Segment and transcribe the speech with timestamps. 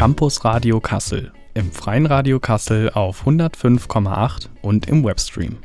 [0.00, 5.58] Campus Radio Kassel, im Freien Radio Kassel auf 105,8 und im Webstream.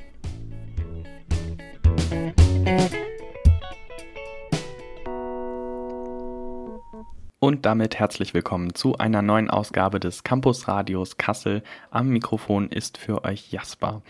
[7.39, 11.63] Und damit herzlich willkommen zu einer neuen Ausgabe des Campus Radios Kassel.
[11.89, 14.01] Am Mikrofon ist für euch Jasper.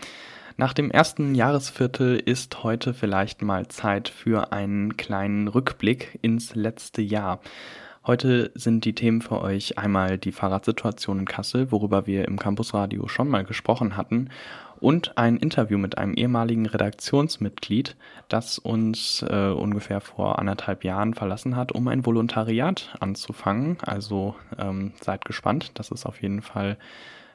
[0.56, 7.00] Nach dem ersten Jahresviertel ist heute vielleicht mal Zeit für einen kleinen Rückblick ins letzte
[7.00, 7.38] Jahr.
[8.06, 13.08] Heute sind die Themen für euch einmal die Fahrradsituation in Kassel, worüber wir im Campusradio
[13.08, 14.28] schon mal gesprochen hatten,
[14.78, 17.96] und ein Interview mit einem ehemaligen Redaktionsmitglied,
[18.28, 23.78] das uns äh, ungefähr vor anderthalb Jahren verlassen hat, um ein Volontariat anzufangen.
[23.80, 26.76] Also ähm, seid gespannt, das ist auf jeden Fall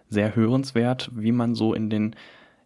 [0.07, 2.15] sehr hörenswert, wie man so in den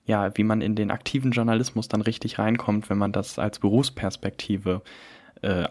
[0.08, 4.84] ja, wie man in den aktiven Journalismus dann richtig reinkommt, wenn man das als Berufsperspektive
[4.84, 5.15] äh,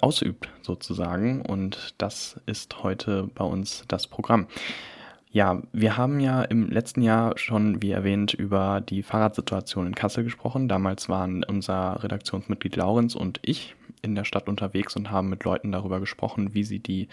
[0.00, 1.42] ausübt, sozusagen.
[1.42, 4.46] Und das ist heute bei uns das Programm.
[5.34, 10.22] Ja, wir haben ja im letzten Jahr schon, wie erwähnt, über die Fahrradsituation in Kassel
[10.22, 10.68] gesprochen.
[10.68, 15.72] Damals waren unser Redaktionsmitglied Laurenz und ich in der Stadt unterwegs und haben mit Leuten
[15.72, 17.08] darüber gesprochen, wie sie die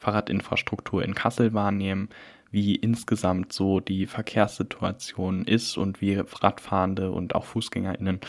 [0.00, 2.10] Fahrradinfrastruktur in Kassel wahrnehmen,
[2.50, 8.20] wie insgesamt so die Verkehrssituation ist und wie Radfahrende und auch FußgängerInnen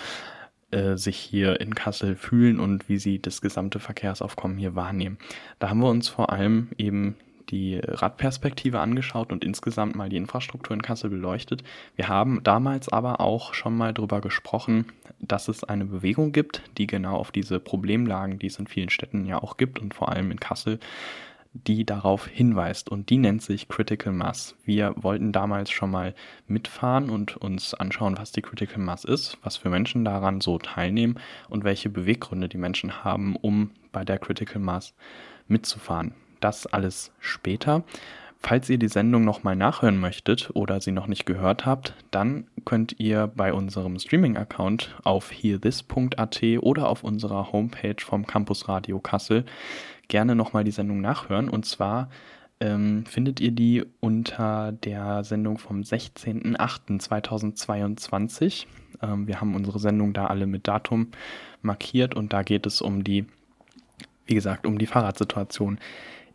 [0.74, 5.18] äh, sich hier in Kassel fühlen und wie sie das gesamte Verkehrsaufkommen hier wahrnehmen.
[5.60, 7.16] Da haben wir uns vor allem eben
[7.50, 11.64] die Radperspektive angeschaut und insgesamt mal die Infrastruktur in Kassel beleuchtet.
[11.96, 14.86] Wir haben damals aber auch schon mal darüber gesprochen,
[15.20, 19.26] dass es eine Bewegung gibt, die genau auf diese Problemlagen, die es in vielen Städten
[19.26, 20.80] ja auch gibt und vor allem in Kassel,
[21.54, 24.56] die darauf hinweist und die nennt sich Critical Mass.
[24.66, 26.16] Wir wollten damals schon mal
[26.48, 31.20] mitfahren und uns anschauen, was die Critical Mass ist, was für Menschen daran so teilnehmen
[31.50, 34.96] und welche Beweggründe die Menschen haben, um bei der Critical Mass
[35.48, 36.14] mitzufahren.
[36.40, 37.84] Das alles später.
[38.46, 43.00] Falls ihr die Sendung nochmal nachhören möchtet oder sie noch nicht gehört habt, dann könnt
[43.00, 49.46] ihr bei unserem Streaming-Account auf hearthis.at oder auf unserer Homepage vom Campus Radio Kassel
[50.14, 51.50] gerne nochmal die Sendung nachhören.
[51.50, 52.12] Und zwar
[52.60, 58.68] ähm, findet ihr die unter der Sendung vom 16.08.2022.
[59.02, 61.08] Ähm, wir haben unsere Sendung da alle mit Datum
[61.64, 63.26] markiert und da geht es um die,
[64.28, 65.80] wie gesagt, um die Fahrradsituation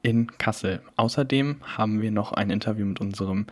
[0.02, 0.82] in Kassel.
[0.96, 3.46] Außerdem haben wir noch ein Interview mit unserem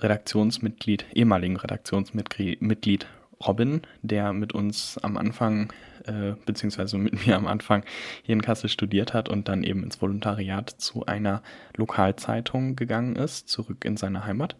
[0.00, 3.06] Redaktionsmitglied, ehemaligen Redaktionsmitglied
[3.46, 5.72] Robin, der mit uns am Anfang,
[6.06, 7.84] äh, beziehungsweise mit mir am Anfang
[8.22, 11.42] hier in Kassel studiert hat und dann eben ins Volontariat zu einer
[11.76, 14.56] Lokalzeitung gegangen ist, zurück in seine Heimat.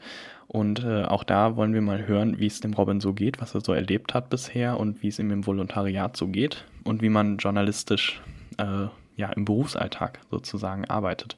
[0.47, 3.55] Und äh, auch da wollen wir mal hören, wie es dem Robin so geht, was
[3.55, 7.09] er so erlebt hat bisher und wie es ihm im Volontariat so geht und wie
[7.09, 8.21] man journalistisch
[8.59, 11.37] äh, ja, im Berufsalltag sozusagen arbeitet.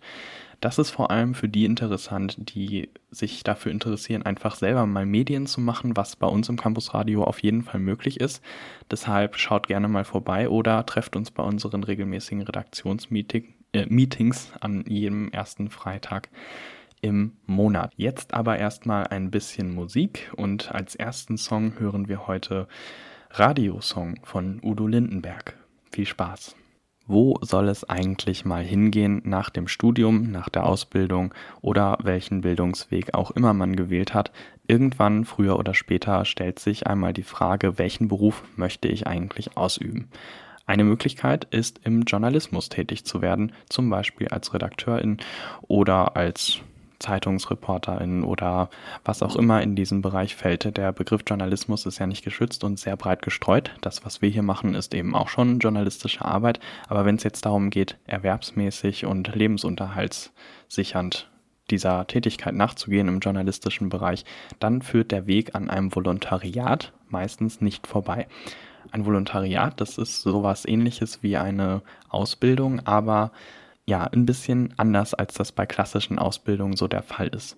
[0.60, 5.46] Das ist vor allem für die interessant, die sich dafür interessieren, einfach selber mal Medien
[5.46, 8.42] zu machen, was bei uns im Campusradio auf jeden Fall möglich ist.
[8.90, 15.30] Deshalb schaut gerne mal vorbei oder trefft uns bei unseren regelmäßigen Redaktionsmeetings äh, an jedem
[15.30, 16.30] ersten Freitag
[17.02, 17.92] im Monat.
[17.96, 22.66] Jetzt aber erstmal ein bisschen Musik und als ersten Song hören wir heute
[23.30, 25.58] Radiosong von Udo Lindenberg.
[25.92, 26.56] Viel Spaß!
[27.06, 33.14] Wo soll es eigentlich mal hingehen nach dem Studium, nach der Ausbildung oder welchen Bildungsweg
[33.14, 34.32] auch immer man gewählt hat.
[34.66, 40.08] Irgendwann, früher oder später, stellt sich einmal die Frage, welchen Beruf möchte ich eigentlich ausüben.
[40.66, 45.18] Eine Möglichkeit ist, im Journalismus tätig zu werden, zum Beispiel als Redakteurin
[45.68, 46.60] oder als
[46.98, 48.70] Zeitungsreporterin oder
[49.04, 50.76] was auch immer in diesem Bereich fällt.
[50.76, 53.72] Der Begriff Journalismus ist ja nicht geschützt und sehr breit gestreut.
[53.80, 56.60] Das, was wir hier machen, ist eben auch schon journalistische Arbeit.
[56.88, 61.28] Aber wenn es jetzt darum geht, erwerbsmäßig und lebensunterhaltssichernd
[61.70, 64.24] dieser Tätigkeit nachzugehen im journalistischen Bereich,
[64.60, 68.26] dann führt der Weg an einem Volontariat meistens nicht vorbei.
[68.92, 73.32] Ein Volontariat, das ist sowas ähnliches wie eine Ausbildung, aber
[73.86, 77.56] ja ein bisschen anders, als das bei klassischen Ausbildungen so der Fall ist.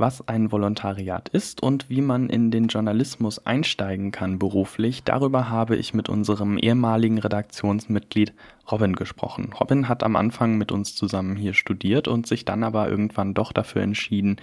[0.00, 5.76] Was ein Volontariat ist und wie man in den Journalismus einsteigen kann beruflich, darüber habe
[5.76, 8.32] ich mit unserem ehemaligen Redaktionsmitglied
[8.72, 9.52] Robin gesprochen.
[9.60, 13.52] Robin hat am Anfang mit uns zusammen hier studiert und sich dann aber irgendwann doch
[13.52, 14.36] dafür entschieden,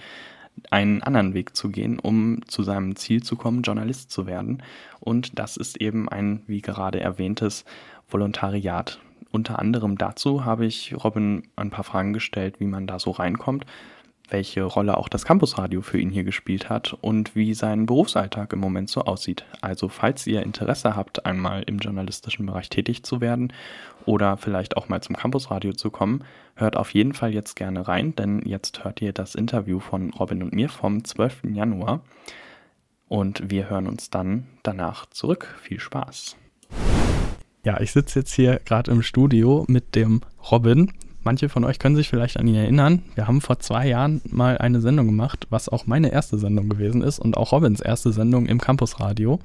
[0.70, 4.62] einen anderen Weg zu gehen, um zu seinem Ziel zu kommen, Journalist zu werden.
[5.00, 7.64] Und das ist eben ein, wie gerade erwähntes,
[8.08, 13.10] Volontariat unter anderem dazu habe ich Robin ein paar Fragen gestellt, wie man da so
[13.10, 13.66] reinkommt,
[14.30, 18.60] welche Rolle auch das Campusradio für ihn hier gespielt hat und wie sein Berufsalltag im
[18.60, 19.44] Moment so aussieht.
[19.60, 23.52] Also falls ihr Interesse habt, einmal im journalistischen Bereich tätig zu werden
[24.04, 28.14] oder vielleicht auch mal zum Campusradio zu kommen, hört auf jeden Fall jetzt gerne rein,
[28.16, 31.44] denn jetzt hört ihr das Interview von Robin und mir vom 12.
[31.52, 32.00] Januar
[33.08, 35.56] und wir hören uns dann danach zurück.
[35.62, 36.36] Viel Spaß.
[37.64, 40.20] Ja, ich sitze jetzt hier gerade im Studio mit dem
[40.50, 40.92] Robin.
[41.24, 43.02] Manche von euch können sich vielleicht an ihn erinnern.
[43.14, 47.02] Wir haben vor zwei Jahren mal eine Sendung gemacht, was auch meine erste Sendung gewesen
[47.02, 49.40] ist und auch Robins erste Sendung im Campusradio.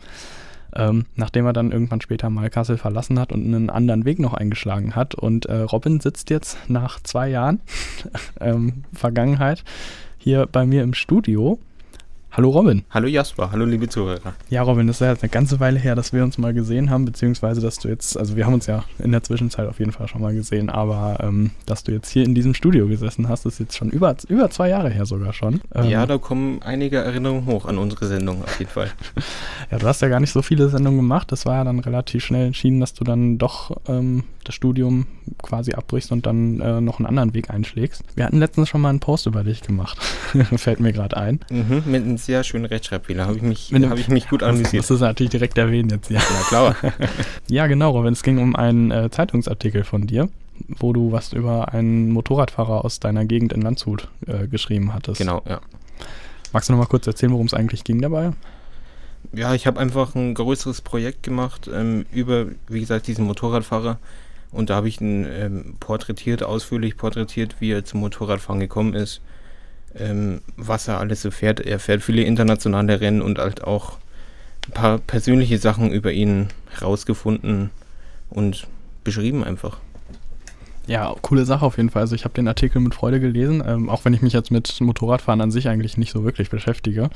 [0.76, 4.34] Ähm, nachdem er dann irgendwann später mal Kassel verlassen hat und einen anderen Weg noch
[4.34, 5.14] eingeschlagen hat.
[5.14, 7.60] Und äh, Robin sitzt jetzt nach zwei Jahren
[8.40, 9.64] ähm, Vergangenheit
[10.18, 11.60] hier bei mir im Studio
[12.36, 12.84] Hallo Robin.
[12.90, 14.34] Hallo Jasper, hallo liebe Zuhörer.
[14.50, 16.90] Ja, Robin, das ist ja jetzt eine ganze Weile her, dass wir uns mal gesehen
[16.90, 19.92] haben, beziehungsweise dass du jetzt, also wir haben uns ja in der Zwischenzeit auf jeden
[19.92, 23.46] Fall schon mal gesehen, aber ähm, dass du jetzt hier in diesem Studio gesessen hast,
[23.46, 25.62] ist jetzt schon über, über zwei Jahre her sogar schon.
[25.76, 28.90] Ähm, ja, da kommen einige Erinnerungen hoch an unsere Sendung auf jeden Fall.
[29.72, 32.26] ja, du hast ja gar nicht so viele Sendungen gemacht, das war ja dann relativ
[32.26, 35.06] schnell entschieden, dass du dann doch ähm, das Studium
[35.42, 38.04] quasi abbrichst und dann äh, noch einen anderen Weg einschlägst.
[38.16, 39.98] Wir hatten letztens schon mal einen Post über dich gemacht,
[40.56, 41.40] fällt mir gerade ein.
[41.52, 44.84] Mhm, mit einem sehr schönen Rechtschreibfehler, habe ich, mich, hab ich mich gut amüsiert.
[44.84, 46.20] Das ist natürlich direkt erwähnt jetzt, ja.
[46.20, 46.76] Ja, klar.
[47.48, 50.30] ja, genau, Robin, es ging um einen äh, Zeitungsartikel von dir
[50.68, 55.20] wo du was über einen Motorradfahrer aus deiner Gegend in Landshut äh, geschrieben hattest.
[55.20, 55.62] Genau, ja.
[56.52, 58.32] Magst du noch mal kurz erzählen, worum es eigentlich ging dabei?
[59.32, 63.98] Ja, ich habe einfach ein größeres Projekt gemacht ähm, über, wie gesagt, diesen Motorradfahrer.
[64.52, 69.22] Und da habe ich ihn ähm, porträtiert, ausführlich porträtiert, wie er zum Motorradfahren gekommen ist,
[69.98, 71.60] ähm, was er alles so fährt.
[71.60, 73.98] Er fährt viele internationale Rennen und halt auch
[74.68, 76.48] ein paar persönliche Sachen über ihn
[76.82, 77.70] rausgefunden
[78.30, 78.68] und
[79.04, 79.78] beschrieben einfach.
[80.88, 82.02] Ja, coole Sache auf jeden Fall.
[82.02, 84.82] Also ich habe den Artikel mit Freude gelesen, ähm, auch wenn ich mich jetzt mit
[84.82, 87.10] Motorradfahren an sich eigentlich nicht so wirklich beschäftige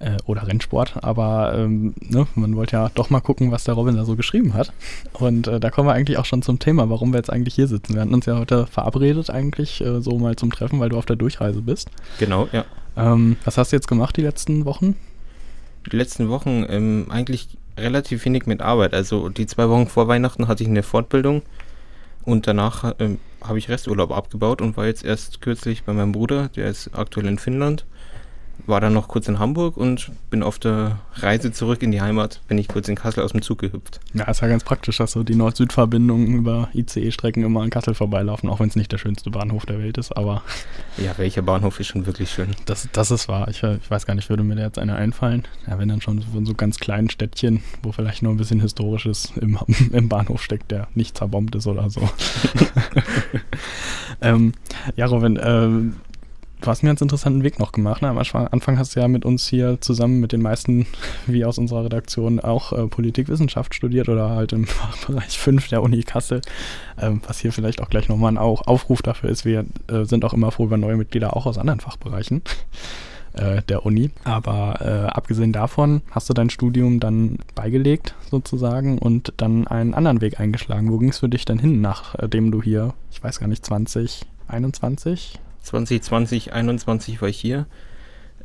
[0.00, 3.96] äh, oder Rennsport, aber ähm, ne, man wollte ja doch mal gucken, was der Robin
[3.96, 4.72] da so geschrieben hat.
[5.12, 7.66] Und äh, da kommen wir eigentlich auch schon zum Thema, warum wir jetzt eigentlich hier
[7.66, 7.94] sitzen.
[7.94, 11.06] Wir hatten uns ja heute verabredet eigentlich äh, so mal zum Treffen, weil du auf
[11.06, 11.90] der Durchreise bist.
[12.18, 12.64] Genau, ja.
[12.96, 14.96] Ähm, was hast du jetzt gemacht die letzten Wochen?
[15.90, 18.94] Die letzten Wochen ähm, eigentlich relativ wenig mit Arbeit.
[18.94, 21.42] Also die zwei Wochen vor Weihnachten hatte ich eine Fortbildung
[22.24, 26.48] und danach ähm, habe ich Resturlaub abgebaut und war jetzt erst kürzlich bei meinem Bruder,
[26.48, 27.86] der ist aktuell in Finnland
[28.66, 32.40] war dann noch kurz in Hamburg und bin auf der Reise zurück in die Heimat,
[32.48, 34.00] bin ich kurz in Kassel aus dem Zug gehüpft.
[34.14, 38.48] Ja, ist ja ganz praktisch, dass so die Nord-Süd-Verbindungen über ICE-Strecken immer an Kassel vorbeilaufen,
[38.48, 40.42] auch wenn es nicht der schönste Bahnhof der Welt ist, aber...
[40.98, 42.48] Ja, welcher Bahnhof ist schon wirklich schön?
[42.66, 43.46] Das, das ist wahr.
[43.48, 45.44] Ich, ich weiß gar nicht, würde mir da jetzt einer einfallen?
[45.68, 49.32] Ja, wenn dann schon von so ganz kleinen Städtchen, wo vielleicht nur ein bisschen Historisches
[49.40, 49.56] im,
[49.92, 52.00] im Bahnhof steckt, der nicht zerbombt ist oder so.
[54.20, 54.54] ähm,
[54.96, 55.94] ja, Robin, ähm,
[56.60, 58.02] du hast einen ganz interessanten Weg noch gemacht.
[58.02, 58.08] Ne?
[58.08, 60.86] Am Anfang hast du ja mit uns hier zusammen mit den meisten,
[61.26, 64.66] wie aus unserer Redaktion, auch äh, Politikwissenschaft studiert oder halt im
[65.06, 66.40] Bereich 5 der Uni Kassel.
[67.00, 69.44] Ähm, was hier vielleicht auch gleich nochmal ein Aufruf dafür ist.
[69.44, 72.42] Wir äh, sind auch immer froh über neue Mitglieder, auch aus anderen Fachbereichen
[73.34, 74.10] äh, der Uni.
[74.24, 80.20] Aber äh, abgesehen davon hast du dein Studium dann beigelegt sozusagen und dann einen anderen
[80.20, 80.90] Weg eingeschlagen.
[80.90, 85.38] Wo ging es für dich denn hin, nachdem du hier, ich weiß gar nicht, 2021
[85.62, 87.66] 2020, 2021 war ich hier.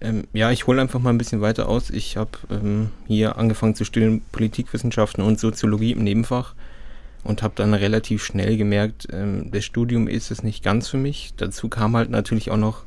[0.01, 1.89] Ähm, ja, ich hole einfach mal ein bisschen weiter aus.
[1.89, 6.55] Ich habe ähm, hier angefangen zu studieren Politikwissenschaften und Soziologie im Nebenfach
[7.23, 11.33] und habe dann relativ schnell gemerkt, ähm, das Studium ist es nicht ganz für mich.
[11.37, 12.83] Dazu kam halt natürlich auch noch,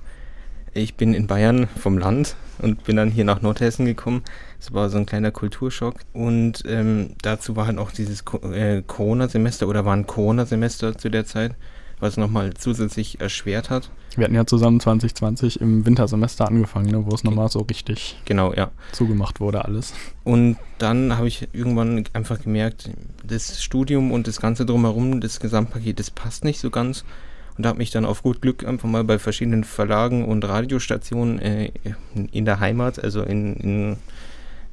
[0.74, 4.22] ich bin in Bayern vom Land und bin dann hier nach Nordhessen gekommen.
[4.60, 9.68] Es war so ein kleiner Kulturschock und ähm, dazu war halt auch dieses äh, Corona-Semester
[9.68, 11.54] oder war ein Corona-Semester zu der Zeit
[12.00, 13.90] was nochmal zusätzlich erschwert hat.
[14.16, 18.54] Wir hatten ja zusammen 2020 im Wintersemester angefangen, ne, wo es nochmal so richtig genau,
[18.54, 18.70] ja.
[18.92, 19.94] zugemacht wurde alles.
[20.24, 22.90] Und dann habe ich irgendwann einfach gemerkt,
[23.24, 27.04] das Studium und das Ganze drumherum, das Gesamtpaket, das passt nicht so ganz.
[27.58, 31.72] Und habe mich dann auf gut Glück einfach mal bei verschiedenen Verlagen und Radiostationen äh,
[32.30, 33.96] in der Heimat, also in, in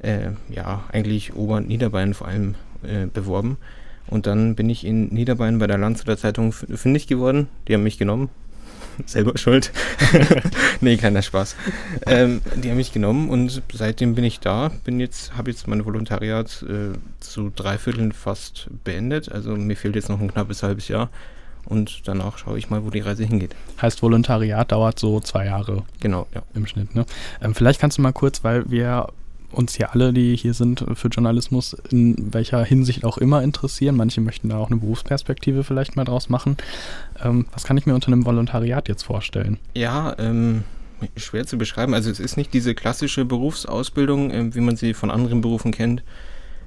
[0.00, 3.56] äh, ja, eigentlich Ober- und Niederbayern vor allem äh, beworben
[4.06, 7.48] und dann bin ich in Niederbayern bei der Landshuter Zeitung fündig geworden.
[7.66, 8.28] Die haben mich genommen.
[9.06, 9.72] Selber schuld.
[10.80, 11.56] nee, kleiner Spaß.
[12.06, 14.70] Ähm, die haben mich genommen und seitdem bin ich da.
[14.84, 19.30] Bin jetzt, habe jetzt mein Volontariat äh, zu drei Vierteln fast beendet.
[19.30, 21.10] Also mir fehlt jetzt noch ein knappes halbes Jahr.
[21.66, 23.54] Und danach schaue ich mal, wo die Reise hingeht.
[23.80, 25.84] Heißt, Volontariat dauert so zwei Jahre.
[26.00, 26.42] Genau, ja.
[26.54, 27.06] Im Schnitt, ne?
[27.40, 29.08] Ähm, vielleicht kannst du mal kurz, weil wir
[29.54, 33.96] uns hier alle, die hier sind für Journalismus, in welcher Hinsicht auch immer interessieren.
[33.96, 36.56] Manche möchten da auch eine Berufsperspektive vielleicht mal draus machen.
[37.22, 39.58] Ähm, was kann ich mir unter einem Volontariat jetzt vorstellen?
[39.74, 40.64] Ja, ähm,
[41.16, 41.94] schwer zu beschreiben.
[41.94, 46.02] Also es ist nicht diese klassische Berufsausbildung, äh, wie man sie von anderen Berufen kennt,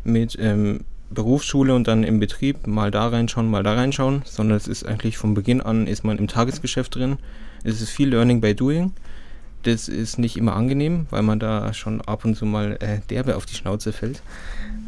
[0.03, 4.67] mit ähm, Berufsschule und dann im Betrieb mal da reinschauen, mal da reinschauen, sondern es
[4.67, 7.17] ist eigentlich von Beginn an, ist man im Tagesgeschäft drin.
[7.63, 8.93] Es ist viel Learning by Doing.
[9.63, 13.35] Das ist nicht immer angenehm, weil man da schon ab und zu mal äh, derbe
[13.35, 14.21] auf die Schnauze fällt.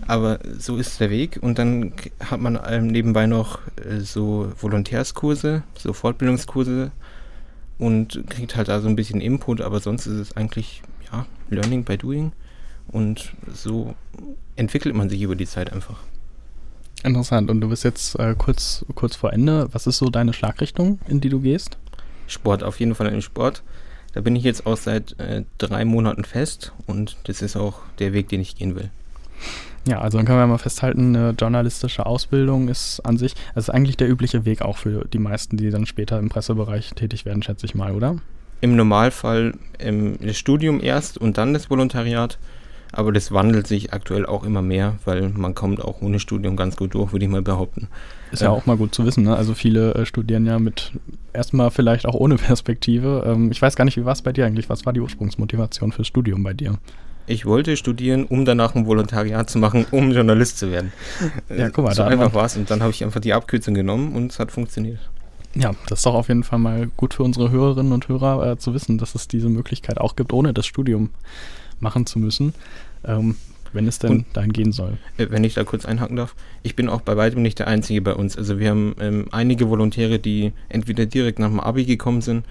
[0.07, 1.39] Aber so ist der Weg.
[1.41, 6.91] Und dann hat man ähm, nebenbei noch äh, so Volontärskurse, so Fortbildungskurse
[7.77, 9.61] und kriegt halt da so ein bisschen Input.
[9.61, 12.31] Aber sonst ist es eigentlich ja, Learning by Doing.
[12.87, 13.93] Und so
[14.55, 15.99] entwickelt man sich über die Zeit einfach.
[17.03, 17.49] Interessant.
[17.49, 19.69] Und du bist jetzt äh, kurz, kurz vor Ende.
[19.71, 21.77] Was ist so deine Schlagrichtung, in die du gehst?
[22.27, 23.63] Sport, auf jeden Fall im Sport.
[24.13, 28.13] Da bin ich jetzt auch seit äh, drei Monaten fest und das ist auch der
[28.13, 28.89] Weg, den ich gehen will.
[29.87, 33.69] Ja, also dann können wir mal festhalten, eine journalistische Ausbildung ist an sich, das ist
[33.69, 37.41] eigentlich der übliche Weg auch für die meisten, die dann später im Pressebereich tätig werden,
[37.43, 38.17] schätze ich mal, oder?
[38.61, 42.37] Im Normalfall ähm, das Studium erst und dann das Volontariat.
[42.91, 46.75] Aber das wandelt sich aktuell auch immer mehr, weil man kommt auch ohne Studium ganz
[46.75, 47.87] gut durch, würde ich mal behaupten.
[48.31, 49.23] Ist ja ähm, auch mal gut zu wissen.
[49.23, 49.35] Ne?
[49.35, 50.91] Also viele äh, studieren ja mit
[51.33, 53.23] erstmal vielleicht auch ohne Perspektive.
[53.27, 54.69] Ähm, ich weiß gar nicht, wie war es bei dir eigentlich?
[54.69, 56.79] Was war die Ursprungsmotivation fürs Studium bei dir?
[57.27, 60.91] Ich wollte studieren, um danach ein Volontariat zu machen, um Journalist zu werden.
[61.55, 62.57] Ja, guck mal, so da einfach war es.
[62.57, 64.99] Und dann habe ich einfach die Abkürzung genommen und es hat funktioniert.
[65.55, 68.57] Ja, das ist doch auf jeden Fall mal gut für unsere Hörerinnen und Hörer äh,
[68.57, 71.09] zu wissen, dass es diese Möglichkeit auch gibt, ohne das Studium
[71.79, 72.53] machen zu müssen,
[73.05, 73.35] ähm,
[73.73, 74.97] wenn es denn Und, dahin gehen soll.
[75.17, 78.01] Äh, wenn ich da kurz einhaken darf, ich bin auch bei weitem nicht der Einzige
[78.01, 78.37] bei uns.
[78.37, 82.45] Also wir haben ähm, einige Volontäre, die entweder direkt nach dem Abi gekommen sind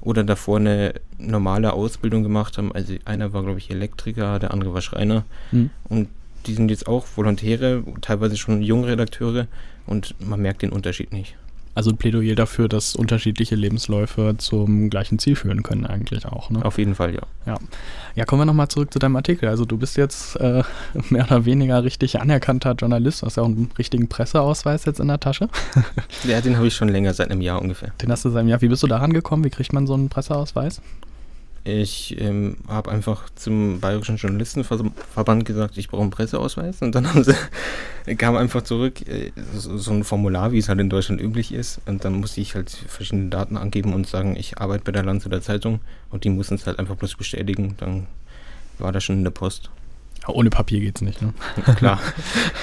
[0.00, 2.72] oder davor eine normale Ausbildung gemacht haben.
[2.72, 5.24] Also einer war, glaube ich, Elektriker, der andere war Schreiner.
[5.52, 5.70] Mhm.
[5.88, 6.08] Und
[6.46, 9.46] die sind jetzt auch Volontäre, teilweise schon Jungredakteure
[9.86, 11.36] und man merkt den Unterschied nicht.
[11.74, 16.50] Also ein Plädoyer dafür, dass unterschiedliche Lebensläufe zum gleichen Ziel führen können eigentlich auch.
[16.50, 16.64] Ne?
[16.64, 17.22] Auf jeden Fall, ja.
[17.46, 17.58] Ja,
[18.14, 19.48] ja kommen wir nochmal zurück zu deinem Artikel.
[19.48, 20.62] Also du bist jetzt äh,
[21.10, 23.22] mehr oder weniger richtig anerkannter Journalist.
[23.22, 25.48] Du hast ja auch einen richtigen Presseausweis jetzt in der Tasche.
[26.24, 27.92] ja, den habe ich schon länger, seit einem Jahr ungefähr.
[28.00, 28.62] Den hast du seit einem Jahr.
[28.62, 29.44] Wie bist du daran gekommen?
[29.44, 30.80] Wie kriegt man so einen Presseausweis?
[31.66, 36.82] Ich ähm, habe einfach zum Bayerischen Journalistenverband gesagt, ich brauche einen Presseausweis.
[36.82, 37.34] Und dann haben sie,
[38.16, 41.80] kam einfach zurück äh, so, so, ein Formular, wie es halt in Deutschland üblich ist.
[41.86, 45.40] Und dann musste ich halt verschiedene Daten angeben und sagen, ich arbeite bei der Landshuter
[45.40, 45.80] Zeitung.
[46.10, 47.76] Und die mussten es halt einfach bloß bestätigen.
[47.78, 48.08] Dann
[48.78, 49.70] war das schon in der Post.
[50.28, 51.34] Ohne Papier geht's nicht, ne?
[51.76, 52.00] Klar.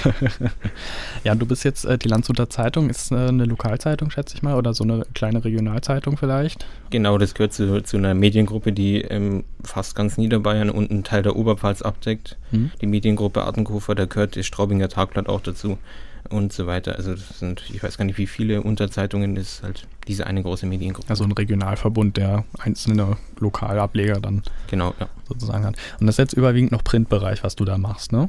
[1.24, 4.56] ja, du bist jetzt, äh, die Landshuter Zeitung ist äh, eine Lokalzeitung, schätze ich mal,
[4.56, 6.66] oder so eine kleine Regionalzeitung vielleicht?
[6.90, 11.22] Genau, das gehört zu, zu einer Mediengruppe, die ähm, fast ganz Niederbayern und einen Teil
[11.22, 12.36] der Oberpfalz abdeckt.
[12.50, 12.72] Mhm.
[12.80, 15.78] Die Mediengruppe Artenkofer, da gehört das Straubinger Tagblatt auch dazu
[16.32, 16.96] und so weiter.
[16.96, 20.66] Also das sind, ich weiß gar nicht, wie viele Unterzeitungen ist halt diese eine große
[20.66, 21.10] Mediengruppe.
[21.10, 25.08] Also ein Regionalverbund, der einzelne Lokalableger dann genau, ja.
[25.28, 25.76] sozusagen hat.
[26.00, 28.28] Und das ist jetzt überwiegend noch Printbereich, was du da machst, ne?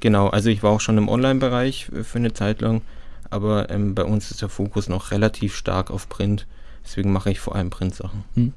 [0.00, 2.80] Genau, also ich war auch schon im Online-Bereich für eine Zeit lang,
[3.28, 6.46] aber ähm, bei uns ist der Fokus noch relativ stark auf Print.
[6.84, 8.24] Deswegen mache ich vor allem Printsachen.
[8.34, 8.52] Hm.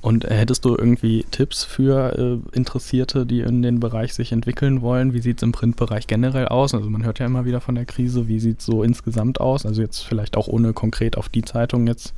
[0.00, 4.80] Und äh, hättest du irgendwie Tipps für äh, Interessierte, die in den Bereich sich entwickeln
[4.80, 5.12] wollen?
[5.12, 6.74] Wie sieht es im Printbereich generell aus?
[6.74, 8.28] Also man hört ja immer wieder von der Krise.
[8.28, 9.66] Wie sieht es so insgesamt aus?
[9.66, 12.14] Also jetzt vielleicht auch ohne konkret auf die Zeitung jetzt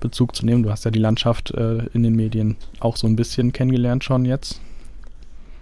[0.00, 0.62] Bezug zu nehmen.
[0.62, 4.24] Du hast ja die Landschaft äh, in den Medien auch so ein bisschen kennengelernt schon
[4.24, 4.60] jetzt.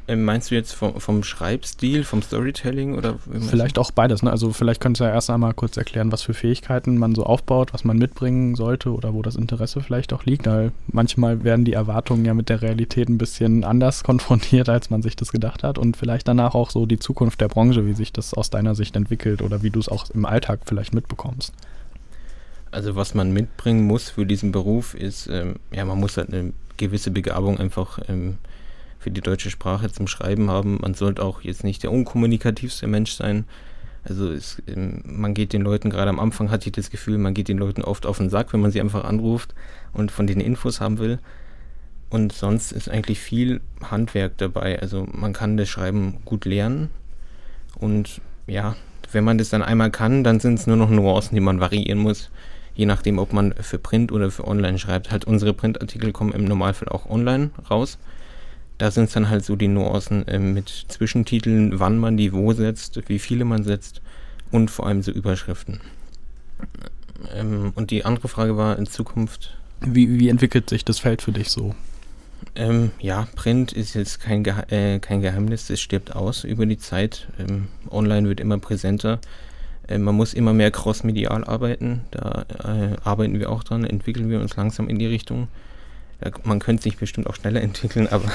[0.06, 3.18] Ähm, meinst du jetzt vom, vom, Schreibstil, vom Storytelling oder?
[3.48, 4.22] Vielleicht auch beides.
[4.22, 4.30] Ne?
[4.30, 7.72] Also vielleicht könntest du ja erst einmal kurz erklären, was für Fähigkeiten man so aufbaut,
[7.72, 10.46] was man mitbringen sollte oder wo das Interesse vielleicht auch liegt.
[10.46, 15.00] Weil manchmal werden die Erwartungen ja mit der Realität ein bisschen anders konfrontiert, als man
[15.00, 15.78] sich das gedacht hat.
[15.78, 18.96] Und vielleicht danach auch so die Zukunft der Branche, wie sich das aus deiner Sicht
[18.96, 21.54] entwickelt oder wie du es auch im Alltag vielleicht mitbekommst.
[22.70, 26.52] Also was man mitbringen muss für diesen Beruf ist, ähm, ja, man muss halt eine
[26.76, 28.36] gewisse Begabung einfach ähm,
[28.98, 30.78] für die deutsche Sprache zum Schreiben haben.
[30.80, 33.44] Man sollte auch jetzt nicht der unkommunikativste Mensch sein.
[34.04, 37.34] Also es, ähm, man geht den Leuten, gerade am Anfang hatte ich das Gefühl, man
[37.34, 39.54] geht den Leuten oft auf den Sack, wenn man sie einfach anruft
[39.92, 41.18] und von denen Infos haben will.
[42.10, 44.78] Und sonst ist eigentlich viel Handwerk dabei.
[44.80, 46.90] Also man kann das Schreiben gut lernen.
[47.76, 48.76] Und ja,
[49.10, 51.98] wenn man das dann einmal kann, dann sind es nur noch Nuancen, die man variieren
[51.98, 52.30] muss.
[52.74, 55.10] Je nachdem, ob man für Print oder für Online schreibt.
[55.10, 57.98] Halt unsere Printartikel kommen im Normalfall auch online raus.
[58.78, 62.52] Da sind es dann halt so die Nuancen äh, mit Zwischentiteln, wann man die wo
[62.52, 64.00] setzt, wie viele man setzt
[64.50, 65.80] und vor allem so Überschriften.
[67.34, 69.56] Ähm, und die andere Frage war in Zukunft.
[69.80, 71.74] Wie, wie entwickelt sich das Feld für dich so?
[72.56, 76.78] Ähm, ja, Print ist jetzt kein, Gehe äh, kein Geheimnis, es stirbt aus über die
[76.78, 77.28] Zeit.
[77.38, 79.20] Ähm, online wird immer präsenter.
[79.88, 82.02] Äh, man muss immer mehr crossmedial arbeiten.
[82.10, 85.48] Da äh, arbeiten wir auch dran, entwickeln wir uns langsam in die Richtung.
[86.24, 88.30] Ja, man könnte sich bestimmt auch schneller entwickeln, aber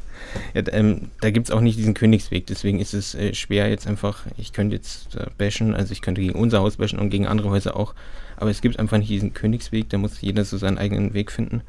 [0.54, 3.86] ja, ähm, da gibt es auch nicht diesen Königsweg, deswegen ist es äh, schwer jetzt
[3.86, 7.26] einfach, ich könnte jetzt äh, bashen, also ich könnte gegen unser Haus bashen und gegen
[7.26, 7.94] andere Häuser auch,
[8.36, 11.62] aber es gibt einfach nicht diesen Königsweg, da muss jeder so seinen eigenen Weg finden.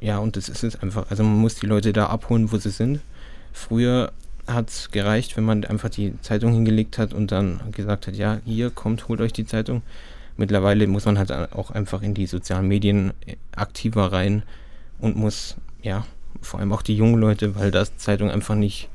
[0.00, 2.70] Ja, und das ist es einfach, also man muss die Leute da abholen, wo sie
[2.70, 3.00] sind.
[3.52, 4.12] Früher
[4.46, 8.40] hat es gereicht, wenn man einfach die Zeitung hingelegt hat und dann gesagt hat, ja,
[8.44, 9.82] hier kommt, holt euch die Zeitung.
[10.36, 14.42] Mittlerweile muss man halt auch einfach in die sozialen Medien äh, aktiver rein
[14.98, 16.06] und muss, ja,
[16.40, 18.88] vor allem auch die jungen Leute, weil das Zeitung einfach nicht,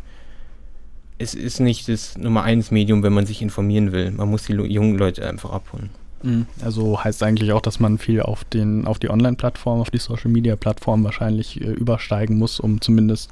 [1.18, 4.12] es ist nicht das Nummer eins Medium, wenn man sich informieren will.
[4.12, 5.92] Man muss die jungen Leute einfach abholen.
[6.24, 6.46] Mhm.
[6.64, 11.04] Also heißt eigentlich auch, dass man viel auf den, auf die Online-Plattform, auf die Social-Media-Plattform
[11.04, 13.32] wahrscheinlich äh, übersteigen muss, um zumindest,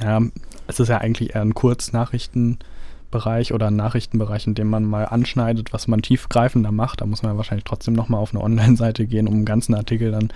[0.00, 0.20] ja,
[0.66, 5.72] es ist ja eigentlich eher ein Kurznachrichtenbereich oder ein Nachrichtenbereich, in dem man mal anschneidet,
[5.72, 7.00] was man tiefgreifender macht.
[7.00, 10.30] Da muss man wahrscheinlich trotzdem nochmal auf eine Online-Seite gehen, um einen ganzen Artikel dann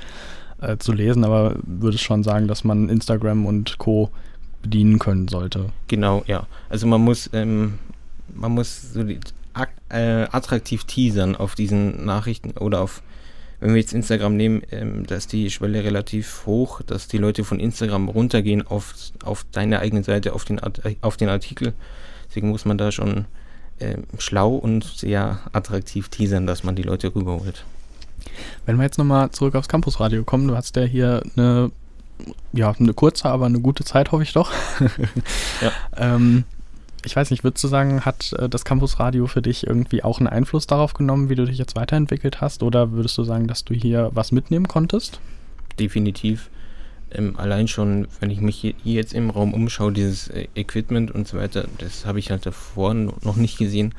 [0.61, 4.11] äh, zu lesen, aber würde schon sagen, dass man Instagram und Co.
[4.63, 5.67] bedienen können sollte.
[5.89, 6.47] Genau, ja.
[6.69, 7.79] Also man muss, ähm,
[8.35, 9.19] man muss so die,
[9.89, 13.03] äh, attraktiv teasern auf diesen Nachrichten oder auf,
[13.59, 17.45] wenn wir jetzt Instagram nehmen, ähm, da ist die Schwelle relativ hoch, dass die Leute
[17.45, 20.61] von Instagram runtergehen auf, auf deine eigene Seite, auf den,
[21.01, 21.75] auf den Artikel.
[22.29, 23.27] Deswegen muss man da schon
[23.81, 27.65] äh, schlau und sehr attraktiv teasern, dass man die Leute rüberholt.
[28.67, 31.71] Wenn wir jetzt nochmal zurück aufs Campusradio kommen, du hast ja hier eine,
[32.53, 34.51] ja, eine kurze, aber eine gute Zeit, hoffe ich doch.
[35.61, 35.73] ja.
[35.97, 36.45] ähm,
[37.05, 40.29] ich weiß nicht, würdest du sagen, hat äh, das Campusradio für dich irgendwie auch einen
[40.29, 42.63] Einfluss darauf genommen, wie du dich jetzt weiterentwickelt hast?
[42.63, 45.21] Oder würdest du sagen, dass du hier was mitnehmen konntest?
[45.79, 46.51] Definitiv.
[47.13, 51.27] Ähm, allein schon, wenn ich mich hier, jetzt im Raum umschaue, dieses äh, Equipment und
[51.27, 53.95] so weiter, das habe ich halt davor noch nicht gesehen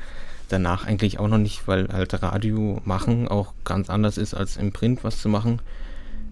[0.52, 4.72] danach eigentlich auch noch nicht, weil halt Radio machen auch ganz anders ist als im
[4.72, 5.60] Print was zu machen.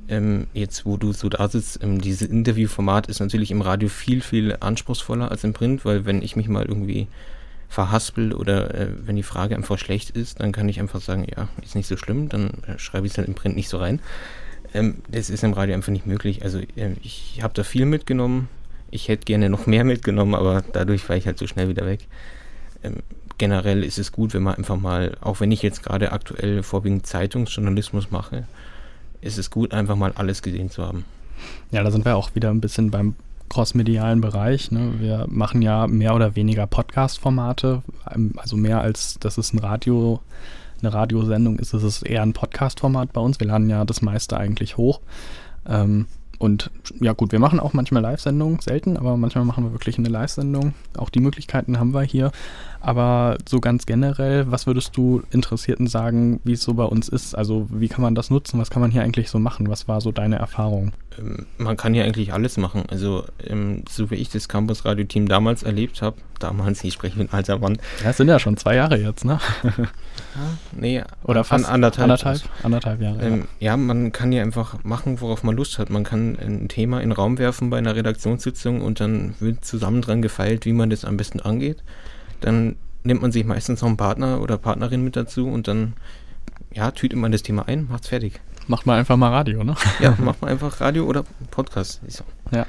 [0.08, 4.20] Ähm, jetzt, wo du so da sitzt, ähm, dieses Interviewformat ist natürlich im Radio viel,
[4.20, 7.06] viel anspruchsvoller als im Print, weil wenn ich mich mal irgendwie
[7.68, 11.48] verhaspel oder äh, wenn die Frage einfach schlecht ist, dann kann ich einfach sagen, ja,
[11.62, 14.00] ist nicht so schlimm, dann äh, schreibe ich es halt im Print nicht so rein.
[14.74, 16.42] Ähm, das ist im Radio einfach nicht möglich.
[16.42, 18.48] Also äh, ich habe da viel mitgenommen.
[18.90, 22.08] Ich hätte gerne noch mehr mitgenommen, aber dadurch war ich halt so schnell wieder weg.
[22.82, 22.96] Ähm,
[23.40, 27.06] generell ist es gut, wenn man einfach mal, auch wenn ich jetzt gerade aktuell vorwiegend
[27.06, 28.44] Zeitungsjournalismus mache,
[29.22, 31.06] ist es gut, einfach mal alles gesehen zu haben.
[31.70, 33.14] Ja, da sind wir auch wieder ein bisschen beim
[33.48, 34.70] crossmedialen Bereich.
[34.70, 34.92] Ne?
[34.98, 37.82] Wir machen ja mehr oder weniger Podcast-Formate,
[38.14, 40.20] ähm, also mehr als das ist ein Radio,
[40.82, 43.40] eine Radiosendung ist, ist es eher ein Podcast-Format bei uns.
[43.40, 45.00] Wir laden ja das meiste eigentlich hoch.
[45.66, 46.06] Ähm,
[46.38, 50.08] und ja gut, wir machen auch manchmal Live-Sendungen, selten, aber manchmal machen wir wirklich eine
[50.08, 50.74] Live-Sendung.
[50.96, 52.32] Auch die Möglichkeiten haben wir hier.
[52.80, 57.34] Aber so ganz generell, was würdest du Interessierten sagen, wie es so bei uns ist?
[57.34, 58.58] Also wie kann man das nutzen?
[58.58, 59.68] Was kann man hier eigentlich so machen?
[59.68, 60.92] Was war so deine Erfahrung?
[61.18, 62.84] Ähm, man kann hier eigentlich alles machen.
[62.88, 67.18] Also ähm, so wie ich das Campus Radio Team damals erlebt habe, damals, ich spreche
[67.18, 67.78] mit alter Mann.
[68.02, 69.38] Ja, es sind ja schon zwei Jahre jetzt, ne?
[69.62, 69.72] ja,
[70.72, 73.20] nee, oder fast an, anderthalb, anderthalb, anderthalb Jahre.
[73.20, 73.72] Ähm, ja.
[73.72, 75.90] ja, man kann hier einfach machen, worauf man Lust hat.
[75.90, 80.00] Man kann ein Thema in den Raum werfen bei einer Redaktionssitzung und dann wird zusammen
[80.00, 81.82] dran gefeilt, wie man das am besten angeht
[82.40, 85.94] dann nimmt man sich meistens noch einen Partner oder Partnerin mit dazu und dann
[86.72, 88.40] ja, tütet man das Thema ein, macht's fertig.
[88.66, 89.74] Macht man einfach mal Radio, ne?
[90.00, 92.00] Ja, macht man einfach Radio oder Podcast.
[92.06, 92.22] So.
[92.52, 92.66] Ja.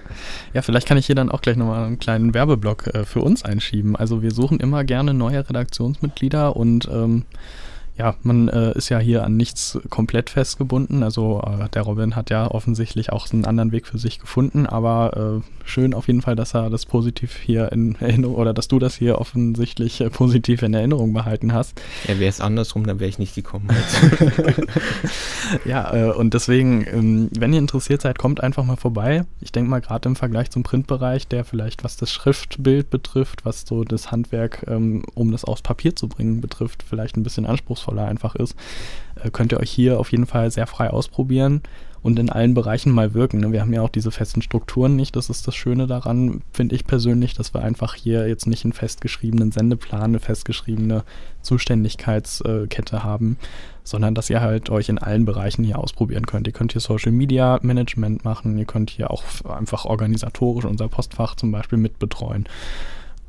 [0.54, 3.44] ja, vielleicht kann ich hier dann auch gleich nochmal einen kleinen Werbeblock äh, für uns
[3.44, 3.96] einschieben.
[3.96, 7.26] Also wir suchen immer gerne neue Redaktionsmitglieder und ähm,
[8.02, 11.04] ja, man äh, ist ja hier an nichts komplett festgebunden.
[11.04, 15.44] Also äh, der Robin hat ja offensichtlich auch einen anderen Weg für sich gefunden, aber
[15.44, 18.80] äh, schön auf jeden Fall, dass er das positiv hier in Erinnerung oder dass du
[18.80, 21.80] das hier offensichtlich äh, positiv in Erinnerung behalten hast.
[22.08, 23.70] Ja, wäre es andersrum, dann wäre ich nicht gekommen.
[25.66, 29.26] ja, äh, und deswegen, ähm, wenn ihr interessiert seid, kommt einfach mal vorbei.
[29.42, 33.62] Ich denke mal, gerade im Vergleich zum Printbereich, der vielleicht was das Schriftbild betrifft, was
[33.68, 37.91] so das Handwerk, ähm, um das aufs Papier zu bringen, betrifft, vielleicht ein bisschen anspruchsvoller
[37.92, 38.56] anspruchsvoller einfach ist,
[39.24, 41.62] äh, könnt ihr euch hier auf jeden Fall sehr frei ausprobieren
[42.04, 43.42] und in allen Bereichen mal wirken.
[43.42, 43.52] Ne?
[43.52, 45.16] Wir haben ja auch diese festen Strukturen nicht.
[45.16, 48.74] Das ist das Schöne daran, finde ich persönlich, dass wir einfach hier jetzt nicht einen
[48.74, 51.04] festgeschriebenen Sendeplan, eine festgeschriebene
[51.44, 53.38] Zuständigkeitskette haben,
[53.84, 56.48] sondern dass ihr halt euch in allen Bereichen hier ausprobieren könnt.
[56.48, 61.36] Ihr könnt hier Social Media Management machen, ihr könnt hier auch einfach organisatorisch unser Postfach
[61.36, 62.48] zum Beispiel mitbetreuen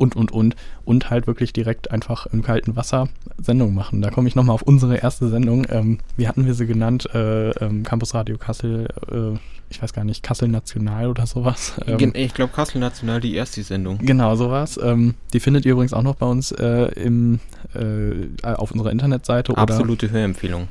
[0.03, 0.57] und, und, und.
[0.85, 4.03] Und halt wirklich direkt einfach im kalten Wasser Sendung machen.
[4.03, 5.65] Da komme ich nochmal auf unsere erste Sendung.
[5.71, 7.09] Ähm, wie hatten wir sie genannt?
[7.15, 9.39] Äh, ähm, Campus Radio Kassel, äh,
[9.71, 11.75] ich weiß gar nicht, Kassel National oder sowas.
[11.87, 13.99] Ähm, ich glaube Kassel National, die erste Sendung.
[13.99, 14.79] Genau, sowas.
[14.83, 17.41] Ähm, die findet ihr übrigens auch noch bei uns äh, im,
[17.75, 19.57] äh, auf unserer Internetseite.
[19.57, 20.67] Absolute Hörempfehlung.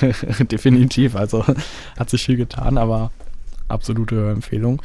[0.50, 1.44] Definitiv, also
[1.98, 3.10] hat sich viel getan, aber
[3.68, 4.80] absolute Hörempfehlung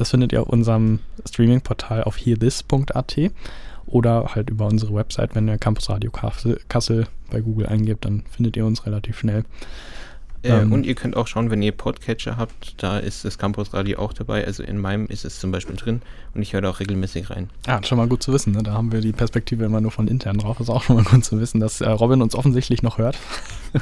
[0.00, 3.18] Das findet ihr auf unserem Streaming-Portal auf hearthis.at
[3.84, 8.56] oder halt über unsere Website, wenn ihr Campus Radio Kassel, bei Google eingebt, dann findet
[8.56, 9.44] ihr uns relativ schnell.
[10.42, 13.74] Äh, ähm, und ihr könnt auch schauen, wenn ihr Podcatcher habt, da ist das Campus
[13.74, 14.46] Radio auch dabei.
[14.46, 16.00] Also in meinem ist es zum Beispiel drin
[16.32, 17.50] und ich höre da auch regelmäßig rein.
[17.66, 18.54] Ja, schon mal gut zu wissen.
[18.54, 18.62] Ne?
[18.62, 20.60] Da haben wir die Perspektive immer nur von intern drauf.
[20.60, 23.18] Ist auch schon mal gut zu wissen, dass äh, Robin uns offensichtlich noch hört.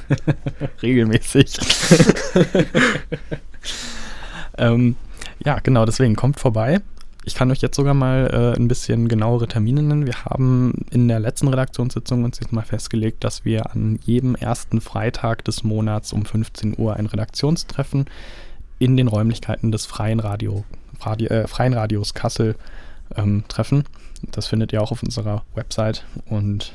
[0.83, 1.61] regelmäßig.
[4.59, 4.97] ähm,
[5.49, 6.83] ja, genau, deswegen kommt vorbei.
[7.25, 10.05] Ich kann euch jetzt sogar mal äh, ein bisschen genauere Termine nennen.
[10.05, 14.83] Wir haben in der letzten Redaktionssitzung uns jetzt mal festgelegt, dass wir an jedem ersten
[14.83, 18.05] Freitag des Monats um 15 Uhr ein Redaktionstreffen
[18.79, 20.65] in den Räumlichkeiten des Freien, Radio,
[21.01, 22.55] Radio äh, Freien Radios Kassel
[23.17, 23.85] ähm, treffen.
[24.31, 26.75] Das findet ihr auch auf unserer Website und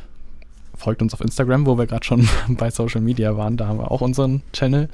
[0.75, 3.55] folgt uns auf Instagram, wo wir gerade schon bei Social Media waren.
[3.55, 4.89] Da haben wir auch unseren Channel.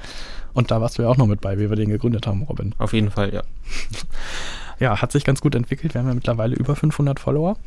[0.54, 2.74] Und da warst du ja auch noch mit bei, wie wir den gegründet haben, Robin.
[2.78, 3.44] Auf jeden Fall, ja.
[4.80, 5.94] ja, hat sich ganz gut entwickelt.
[5.94, 7.58] Wir haben ja mittlerweile über 500 Follower.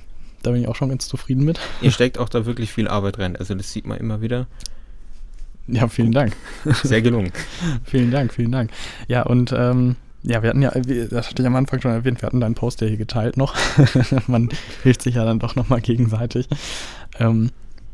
[0.42, 1.60] Da bin ich auch schon ganz zufrieden mit.
[1.80, 3.36] Ihr steckt auch da wirklich viel Arbeit rein.
[3.36, 4.46] Also das sieht man immer wieder.
[5.68, 6.34] Ja, vielen Dank.
[6.82, 7.32] Sehr gelungen.
[7.84, 8.70] vielen Dank, vielen Dank.
[9.06, 12.26] Ja, und ähm, ja, wir hatten ja, das hatte ich am Anfang schon erwähnt, wir
[12.26, 13.54] hatten deinen Post ja hier geteilt noch.
[14.26, 14.50] Man
[14.82, 16.48] hilft sich ja dann doch nochmal gegenseitig.
[17.18, 17.50] Ähm,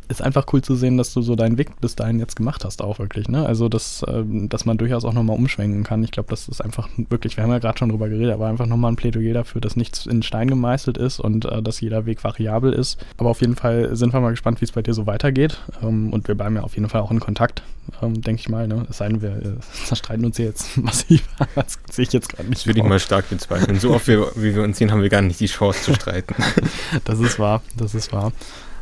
[0.08, 2.82] ist einfach cool zu sehen, dass du so deinen Weg bis dahin jetzt gemacht hast,
[2.82, 3.28] auch wirklich.
[3.28, 3.44] Ne?
[3.44, 6.02] Also, dass, ähm, dass man durchaus auch nochmal umschwenken kann.
[6.02, 8.66] Ich glaube, das ist einfach wirklich, wir haben ja gerade schon drüber geredet, aber einfach
[8.66, 12.24] nochmal ein Plädoyer dafür, dass nichts in Stein gemeißelt ist und äh, dass jeder Weg
[12.24, 12.98] variabel ist.
[13.18, 15.58] Aber auf jeden Fall sind wir mal gespannt, wie es bei dir so weitergeht.
[15.82, 17.62] Ähm, und wir bleiben ja auf jeden Fall auch in Kontakt,
[18.02, 18.66] ähm, denke ich mal.
[18.66, 18.86] Ne?
[18.88, 21.22] Es sei denn, wir äh, zerstreiten uns hier jetzt massiv.
[21.54, 22.60] das sehe ich jetzt gerade nicht.
[22.60, 23.78] Das würde ich mal stark bezweifeln.
[23.78, 26.34] So oft, wie, wie wir uns sehen, haben wir gar nicht die Chance zu streiten.
[27.04, 28.32] das ist wahr, das ist wahr.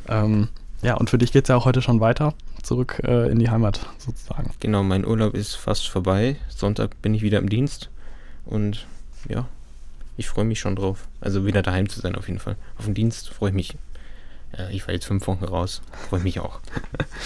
[0.09, 0.49] Ähm,
[0.87, 3.51] ja, und für dich geht es ja auch heute schon weiter, zurück äh, in die
[3.51, 4.53] Heimat sozusagen.
[4.61, 6.37] Genau, mein Urlaub ist fast vorbei.
[6.49, 7.91] Sonntag bin ich wieder im Dienst
[8.45, 8.87] und
[9.29, 9.49] ja,
[10.17, 11.09] ich freue mich schon drauf.
[11.21, 12.55] Also wieder daheim zu sein auf jeden Fall.
[12.79, 13.77] Auf den Dienst freue ich mich.
[14.57, 16.61] Äh, ich war jetzt fünf Wochen raus, freue mich auch.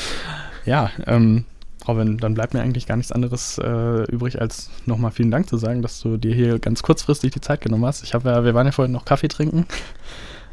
[0.65, 1.45] ja, ähm,
[1.87, 5.59] Robin, dann bleibt mir eigentlich gar nichts anderes äh, übrig, als nochmal vielen Dank zu
[5.59, 8.05] sagen, dass du dir hier ganz kurzfristig die Zeit genommen hast.
[8.05, 9.67] Ich habe ja, wir waren ja vorhin noch Kaffee trinken.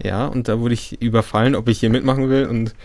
[0.04, 2.76] Ja, und da wurde ich überfallen, ob ich hier mitmachen will und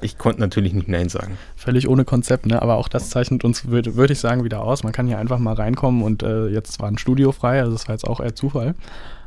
[0.00, 1.38] ich konnte natürlich nicht Nein sagen.
[1.56, 2.60] Völlig ohne Konzept, ne?
[2.60, 4.82] Aber auch das zeichnet uns, würde würd ich sagen, wieder aus.
[4.82, 7.88] Man kann hier einfach mal reinkommen und äh, jetzt war ein Studio frei, also das
[7.88, 8.74] war jetzt auch eher Zufall.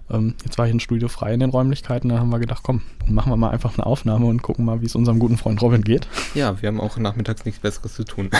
[0.09, 2.81] Ähm, jetzt war hier ein Studio frei in den Räumlichkeiten, da haben wir gedacht, komm,
[3.07, 5.81] machen wir mal einfach eine Aufnahme und gucken mal, wie es unserem guten Freund Robin
[5.81, 6.07] geht.
[6.35, 8.29] Ja, wir haben auch nachmittags nichts Besseres zu tun.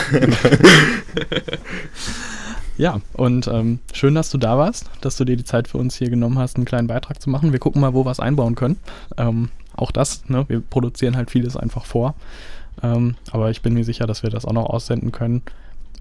[2.78, 5.96] Ja, und ähm, schön, dass du da warst, dass du dir die Zeit für uns
[5.96, 7.52] hier genommen hast, einen kleinen Beitrag zu machen.
[7.52, 8.76] Wir gucken mal, wo wir es einbauen können.
[9.16, 12.14] Ähm, auch das, ne, wir produzieren halt vieles einfach vor.
[12.82, 15.42] Ähm, aber ich bin mir sicher, dass wir das auch noch aussenden können.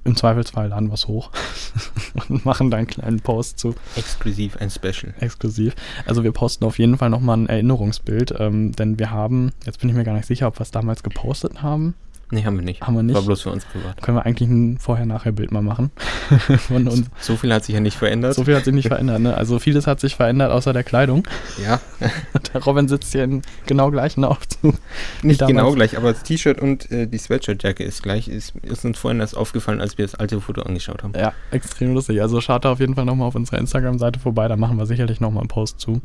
[0.03, 1.31] Im Zweifelsfall laden wir es hoch
[2.29, 3.73] und machen da einen kleinen Post zu.
[3.95, 5.15] Exklusiv, ein Special.
[5.19, 5.73] Exklusiv.
[6.05, 9.89] Also wir posten auf jeden Fall nochmal ein Erinnerungsbild, ähm, denn wir haben, jetzt bin
[9.89, 11.95] ich mir gar nicht sicher, ob wir es damals gepostet haben.
[12.31, 12.81] Nee, haben wir nicht.
[12.81, 13.15] Haben wir nicht.
[13.15, 14.01] War bloß für uns privat.
[14.01, 15.91] Können wir eigentlich ein Vorher-Nachher-Bild mal machen.
[16.67, 17.05] Von uns.
[17.19, 18.33] So viel hat sich ja nicht verändert.
[18.33, 19.37] So viel hat sich nicht verändert, ne?
[19.37, 21.27] Also vieles hat sich verändert, außer der Kleidung.
[21.63, 21.79] Ja.
[22.53, 24.75] der Robin sitzt hier in genau gleichen Aufzug.
[25.21, 28.27] Nicht genau gleich, aber das T-Shirt und äh, die Sweatshirt-Jacke ist gleich.
[28.27, 31.13] Ist, ist uns vorhin erst aufgefallen, als wir das alte Foto angeschaut haben.
[31.15, 32.21] Ja, extrem lustig.
[32.21, 34.47] Also schaut da auf jeden Fall nochmal auf unserer Instagram-Seite vorbei.
[34.47, 36.01] Da machen wir sicherlich nochmal einen Post zu.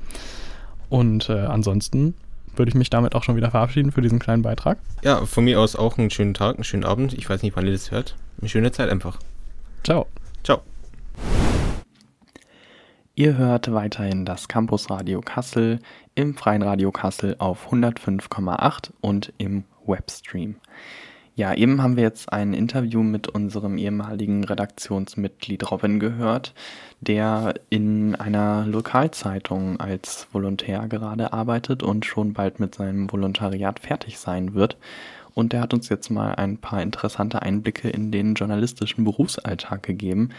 [0.90, 2.14] Und äh, ansonsten
[2.56, 4.78] würde ich mich damit auch schon wieder verabschieden für diesen kleinen Beitrag.
[5.02, 7.12] Ja, von mir aus auch einen schönen Tag, einen schönen Abend.
[7.14, 8.16] Ich weiß nicht, wann ihr das hört.
[8.40, 9.18] Eine schöne Zeit einfach.
[9.84, 10.06] Ciao.
[10.44, 10.62] Ciao.
[13.14, 15.80] Ihr hört weiterhin das Campusradio Kassel
[16.14, 20.56] im Freien Radio Kassel auf 105,8 und im Webstream.
[21.40, 26.52] Ja, eben haben wir jetzt ein Interview mit unserem ehemaligen Redaktionsmitglied Robin gehört,
[27.00, 34.18] der in einer Lokalzeitung als Volontär gerade arbeitet und schon bald mit seinem Volontariat fertig
[34.18, 34.76] sein wird.
[35.32, 40.32] Und der hat uns jetzt mal ein paar interessante Einblicke in den journalistischen Berufsalltag gegeben,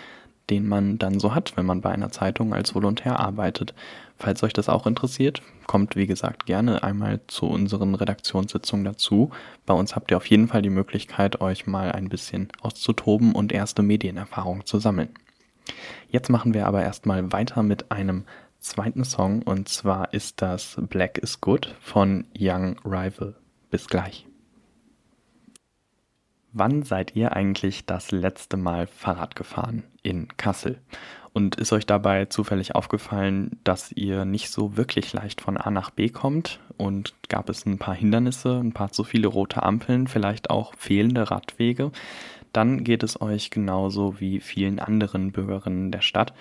[0.52, 3.74] den man dann so hat, wenn man bei einer Zeitung als Volontär arbeitet.
[4.22, 9.32] Falls euch das auch interessiert, kommt wie gesagt gerne einmal zu unseren Redaktionssitzungen dazu.
[9.66, 13.52] Bei uns habt ihr auf jeden Fall die Möglichkeit, euch mal ein bisschen auszutoben und
[13.52, 15.10] erste Medienerfahrung zu sammeln.
[16.08, 18.26] Jetzt machen wir aber erstmal weiter mit einem
[18.60, 23.36] zweiten Song und zwar ist das Black is Good von Young Rival.
[23.72, 24.28] Bis gleich.
[26.54, 30.80] Wann seid ihr eigentlich das letzte Mal Fahrrad gefahren in Kassel?
[31.34, 35.90] Und ist euch dabei zufällig aufgefallen, dass ihr nicht so wirklich leicht von A nach
[35.90, 36.60] B kommt?
[36.78, 41.32] Und gab es ein paar Hindernisse, ein paar zu viele rote Ampeln, vielleicht auch fehlende
[41.32, 41.92] Radwege?
[42.52, 46.34] Dann geht es euch genauso wie vielen anderen Bürgerinnen der Stadt.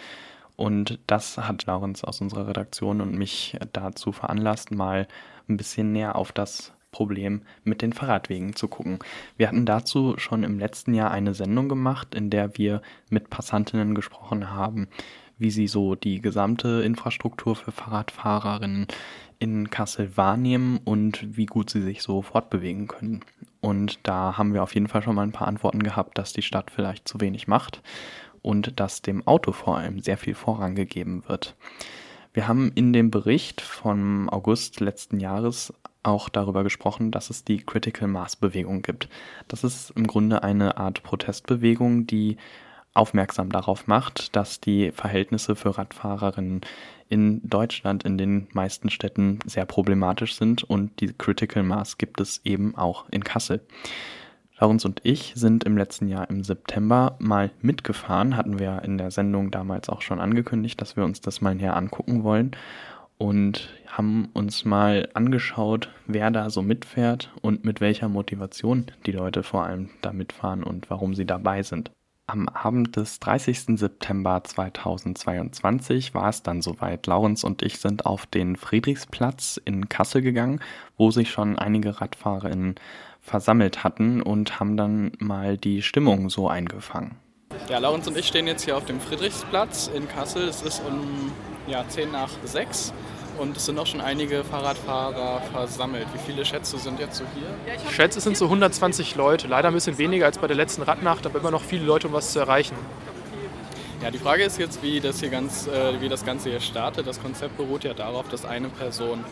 [0.56, 5.06] Und das hat Laurens aus unserer Redaktion und mich dazu veranlasst, mal
[5.48, 8.98] ein bisschen näher auf das Problem mit den Fahrradwegen zu gucken.
[9.36, 13.94] Wir hatten dazu schon im letzten Jahr eine Sendung gemacht, in der wir mit Passantinnen
[13.94, 14.88] gesprochen haben,
[15.38, 18.86] wie sie so die gesamte Infrastruktur für Fahrradfahrerinnen
[19.38, 23.20] in Kassel wahrnehmen und wie gut sie sich so fortbewegen können.
[23.60, 26.42] Und da haben wir auf jeden Fall schon mal ein paar Antworten gehabt, dass die
[26.42, 27.82] Stadt vielleicht zu wenig macht
[28.42, 31.56] und dass dem Auto vor allem sehr viel Vorrang gegeben wird.
[32.32, 35.72] Wir haben in dem Bericht vom August letzten Jahres
[36.02, 39.08] auch darüber gesprochen, dass es die Critical Mass Bewegung gibt.
[39.48, 42.36] Das ist im Grunde eine Art Protestbewegung, die
[42.94, 46.62] aufmerksam darauf macht, dass die Verhältnisse für Radfahrerinnen
[47.08, 52.40] in Deutschland in den meisten Städten sehr problematisch sind und die Critical Mass gibt es
[52.44, 53.60] eben auch in Kassel.
[54.58, 59.10] Laurens und ich sind im letzten Jahr im September mal mitgefahren, hatten wir in der
[59.10, 62.50] Sendung damals auch schon angekündigt, dass wir uns das mal näher angucken wollen
[63.20, 69.42] und haben uns mal angeschaut, wer da so mitfährt und mit welcher Motivation die Leute
[69.42, 71.90] vor allem da mitfahren und warum sie dabei sind.
[72.26, 73.78] Am Abend des 30.
[73.78, 77.06] September 2022 war es dann soweit.
[77.06, 80.60] Laurens und ich sind auf den Friedrichsplatz in Kassel gegangen,
[80.96, 82.76] wo sich schon einige RadfahrerInnen
[83.20, 87.16] versammelt hatten und haben dann mal die Stimmung so eingefangen.
[87.70, 90.48] Ja, Laurens und ich stehen jetzt hier auf dem Friedrichsplatz in Kassel.
[90.48, 91.30] Es ist um
[91.68, 92.92] ja, 10 nach 6
[93.38, 96.08] und es sind auch schon einige Fahrradfahrer versammelt.
[96.12, 97.76] Wie viele Schätze sind jetzt so hier?
[97.86, 99.46] Ich schätze, es sind so 120 Leute.
[99.46, 102.12] Leider ein bisschen weniger als bei der letzten Radnacht, aber immer noch viele Leute, um
[102.12, 102.74] was zu erreichen.
[104.02, 107.06] Ja, die Frage ist jetzt, wie das, hier ganz, äh, wie das Ganze hier startet.
[107.06, 109.24] Das Konzept beruht ja darauf, dass eine Person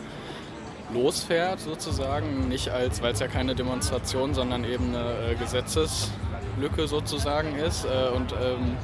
[0.94, 5.34] losfährt sozusagen, nicht als, weil es ja keine Demonstration, sondern eben eine äh,
[6.58, 8.76] Gesetzeslücke sozusagen ist äh, und ähm,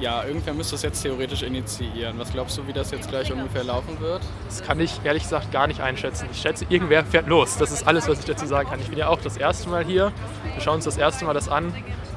[0.00, 2.18] ja, irgendwer müsste es jetzt theoretisch initiieren.
[2.18, 4.22] Was glaubst du, wie das jetzt gleich ungefähr laufen wird?
[4.46, 6.28] Das kann ich ehrlich gesagt gar nicht einschätzen.
[6.30, 7.56] Ich schätze, irgendwer fährt los.
[7.56, 8.78] Das ist alles, was ich dazu sagen kann.
[8.80, 10.12] Ich bin ja auch das erste Mal hier.
[10.54, 11.74] Wir schauen uns das erste Mal das an.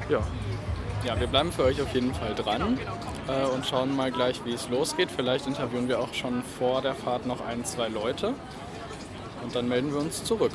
[0.10, 0.20] Ja.
[1.04, 2.78] Ja, wir bleiben für euch auf jeden Fall dran
[3.28, 5.10] äh, und schauen mal gleich, wie es losgeht.
[5.10, 8.36] Vielleicht interviewen wir auch schon vor der Fahrt noch ein, zwei Leute.
[9.44, 10.54] Und dann melden wir uns zurück.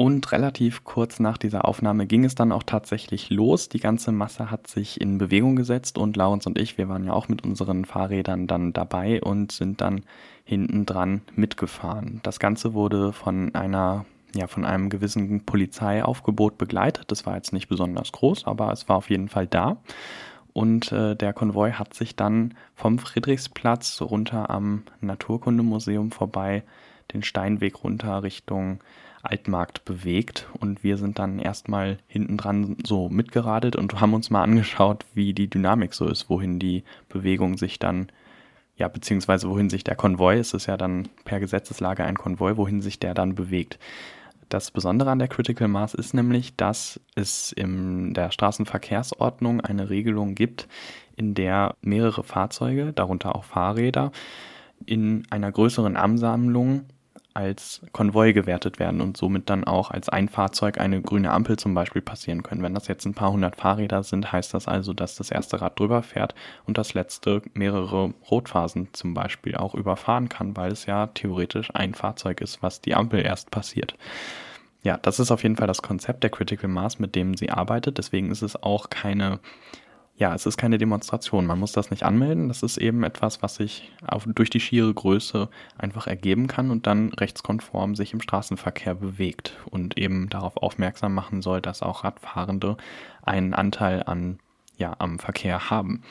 [0.00, 3.68] Und relativ kurz nach dieser Aufnahme ging es dann auch tatsächlich los.
[3.68, 7.12] Die ganze Masse hat sich in Bewegung gesetzt und Laurens und ich, wir waren ja
[7.12, 10.02] auch mit unseren Fahrrädern dann dabei und sind dann
[10.44, 12.20] hinten dran mitgefahren.
[12.22, 14.04] Das Ganze wurde von einer
[14.36, 17.10] ja, von einem gewissen Polizeiaufgebot begleitet.
[17.10, 19.78] Das war jetzt nicht besonders groß, aber es war auf jeden Fall da.
[20.52, 26.62] Und äh, der Konvoi hat sich dann vom Friedrichsplatz runter am Naturkundemuseum vorbei
[27.12, 28.78] den Steinweg runter Richtung
[29.22, 34.42] Altmarkt bewegt und wir sind dann erstmal hinten dran so mitgeradelt und haben uns mal
[34.42, 38.08] angeschaut, wie die Dynamik so ist, wohin die Bewegung sich dann,
[38.76, 42.80] ja, beziehungsweise wohin sich der Konvoi, es ist ja dann per Gesetzeslage ein Konvoi, wohin
[42.80, 43.78] sich der dann bewegt.
[44.48, 50.34] Das Besondere an der Critical Mass ist nämlich, dass es in der Straßenverkehrsordnung eine Regelung
[50.34, 50.68] gibt,
[51.16, 54.10] in der mehrere Fahrzeuge, darunter auch Fahrräder,
[54.86, 56.84] in einer größeren Ansammlung
[57.38, 61.72] als Konvoi gewertet werden und somit dann auch als ein Fahrzeug eine grüne Ampel zum
[61.72, 62.64] Beispiel passieren können.
[62.64, 65.78] Wenn das jetzt ein paar hundert Fahrräder sind, heißt das also, dass das erste Rad
[65.78, 66.34] drüber fährt
[66.66, 71.94] und das letzte mehrere Rotphasen zum Beispiel auch überfahren kann, weil es ja theoretisch ein
[71.94, 73.94] Fahrzeug ist, was die Ampel erst passiert.
[74.82, 77.98] Ja, das ist auf jeden Fall das Konzept der Critical Mass, mit dem sie arbeitet.
[77.98, 79.38] Deswegen ist es auch keine
[80.18, 81.46] ja, es ist keine Demonstration.
[81.46, 82.48] Man muss das nicht anmelden.
[82.48, 86.88] Das ist eben etwas, was sich auf, durch die schiere Größe einfach ergeben kann und
[86.88, 92.76] dann rechtskonform sich im Straßenverkehr bewegt und eben darauf aufmerksam machen soll, dass auch Radfahrende
[93.22, 94.40] einen Anteil an,
[94.76, 96.02] ja, am Verkehr haben.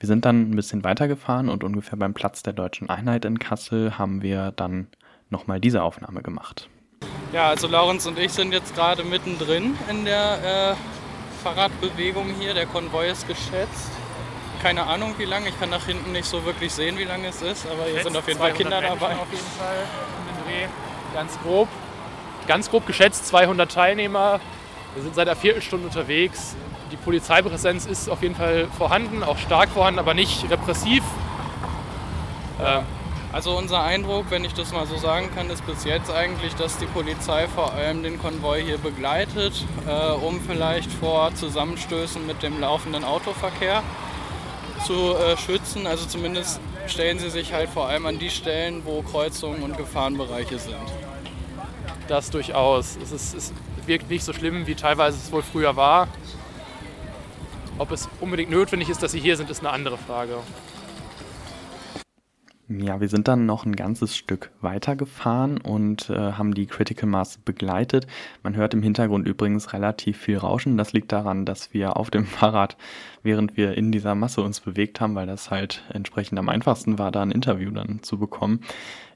[0.00, 3.98] Wir sind dann ein bisschen weitergefahren und ungefähr beim Platz der Deutschen Einheit in Kassel
[3.98, 4.86] haben wir dann
[5.28, 6.70] nochmal diese Aufnahme gemacht.
[7.34, 11.03] Ja, also Laurens und ich sind jetzt gerade mittendrin in der äh
[11.44, 12.54] Fahrradbewegung hier.
[12.54, 13.90] Der Konvoi ist geschätzt.
[14.62, 15.50] Keine Ahnung wie lange.
[15.50, 18.16] Ich kann nach hinten nicht so wirklich sehen, wie lange es ist, aber hier sind
[18.16, 19.14] auf jeden Fall Kinder Menschen dabei.
[19.14, 19.76] Auf jeden Fall
[20.18, 20.66] um den Dreh.
[21.12, 21.68] Ganz grob.
[22.46, 24.40] Ganz grob geschätzt 200 Teilnehmer.
[24.94, 26.56] Wir sind seit einer Viertelstunde unterwegs.
[26.90, 31.02] Die Polizeipräsenz ist auf jeden Fall vorhanden, auch stark vorhanden, aber nicht repressiv.
[32.62, 32.84] Ähm,
[33.34, 36.78] also unser Eindruck, wenn ich das mal so sagen kann, ist bis jetzt eigentlich, dass
[36.78, 42.60] die Polizei vor allem den Konvoi hier begleitet, äh, um vielleicht vor Zusammenstößen mit dem
[42.60, 43.82] laufenden Autoverkehr
[44.86, 45.88] zu äh, schützen.
[45.88, 50.60] Also zumindest stellen sie sich halt vor allem an die Stellen, wo Kreuzungen und Gefahrenbereiche
[50.60, 50.76] sind.
[52.06, 52.96] Das durchaus.
[53.02, 53.52] Es, ist, es
[53.84, 56.06] wirkt nicht so schlimm, wie teilweise es wohl früher war.
[57.78, 60.36] Ob es unbedingt notwendig ist, dass sie hier sind, ist eine andere Frage.
[62.78, 67.38] Ja, wir sind dann noch ein ganzes Stück weitergefahren und äh, haben die Critical Mass
[67.38, 68.06] begleitet.
[68.42, 70.76] Man hört im Hintergrund übrigens relativ viel Rauschen.
[70.76, 72.76] Das liegt daran, dass wir auf dem Fahrrad,
[73.22, 77.12] während wir in dieser Masse uns bewegt haben, weil das halt entsprechend am einfachsten war,
[77.12, 78.60] da ein Interview dann zu bekommen.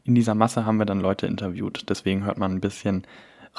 [0.05, 1.87] In dieser Masse haben wir dann Leute interviewt.
[1.89, 3.07] Deswegen hört man ein bisschen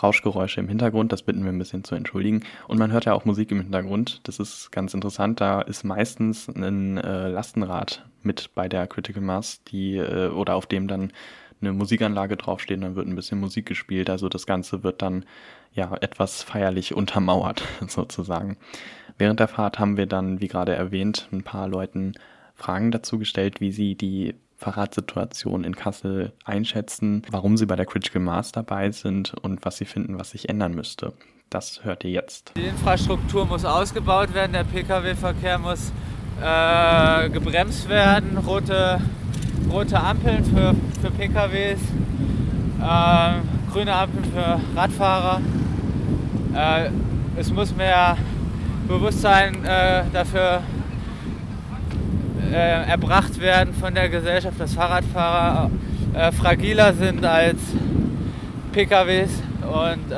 [0.01, 2.43] Rauschgeräusche im Hintergrund, das bitten wir ein bisschen zu entschuldigen.
[2.67, 5.41] Und man hört ja auch Musik im Hintergrund, das ist ganz interessant.
[5.41, 10.65] Da ist meistens ein äh, Lastenrad mit bei der Critical Mass, die äh, oder auf
[10.65, 11.11] dem dann
[11.61, 14.09] eine Musikanlage draufsteht, dann wird ein bisschen Musik gespielt.
[14.09, 15.25] Also das Ganze wird dann
[15.73, 18.57] ja etwas feierlich untermauert sozusagen.
[19.17, 22.13] Während der Fahrt haben wir dann, wie gerade erwähnt, ein paar Leuten
[22.55, 28.21] Fragen dazu gestellt, wie sie die Fahrradsituation in Kassel einschätzen, warum Sie bei der Critical
[28.21, 31.13] Mass dabei sind und was Sie finden, was sich ändern müsste.
[31.49, 32.51] Das hört ihr jetzt.
[32.57, 35.93] Die Infrastruktur muss ausgebaut werden, der Pkw-Verkehr muss
[36.41, 38.99] äh, gebremst werden, rote,
[39.71, 41.79] rote Ampeln für, für PKWs,
[42.81, 45.41] äh, grüne Ampeln für Radfahrer.
[46.55, 46.89] Äh,
[47.37, 48.17] es muss mehr
[48.87, 50.61] Bewusstsein äh, dafür
[52.51, 55.69] äh, erbracht werden von der Gesellschaft, dass Fahrradfahrer
[56.39, 57.59] fragiler sind als
[58.71, 59.29] PKWs
[59.61, 60.11] und,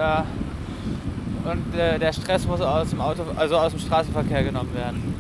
[1.43, 5.11] und äh, der Stress muss aus dem Auto, also aus dem Straßenverkehr genommen werden.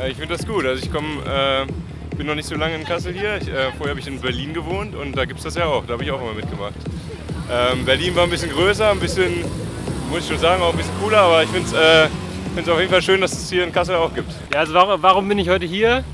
[0.00, 0.64] Äh, ich finde das gut.
[0.66, 3.36] Also ich komme, äh, bin noch nicht so lange in Kassel hier.
[3.36, 5.84] Ich, vorher habe ich in Berlin gewohnt und da gibt es das ja auch.
[5.86, 6.74] Da habe ich auch immer mitgemacht.
[7.50, 9.44] Ähm, Berlin war ein bisschen größer, ein bisschen,
[10.10, 13.02] muss ich schon sagen, auch ein bisschen cooler, aber ich finde es auf jeden Fall
[13.02, 14.30] schön, dass es hier in Kassel auch gibt.
[14.52, 16.04] Ja, also warum, warum bin ich heute hier?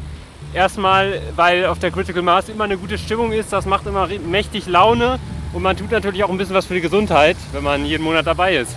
[0.53, 4.67] Erstmal, weil auf der Critical Mass immer eine gute Stimmung ist, das macht immer mächtig
[4.67, 5.21] Laune
[5.53, 8.27] und man tut natürlich auch ein bisschen was für die Gesundheit, wenn man jeden Monat
[8.27, 8.75] dabei ist.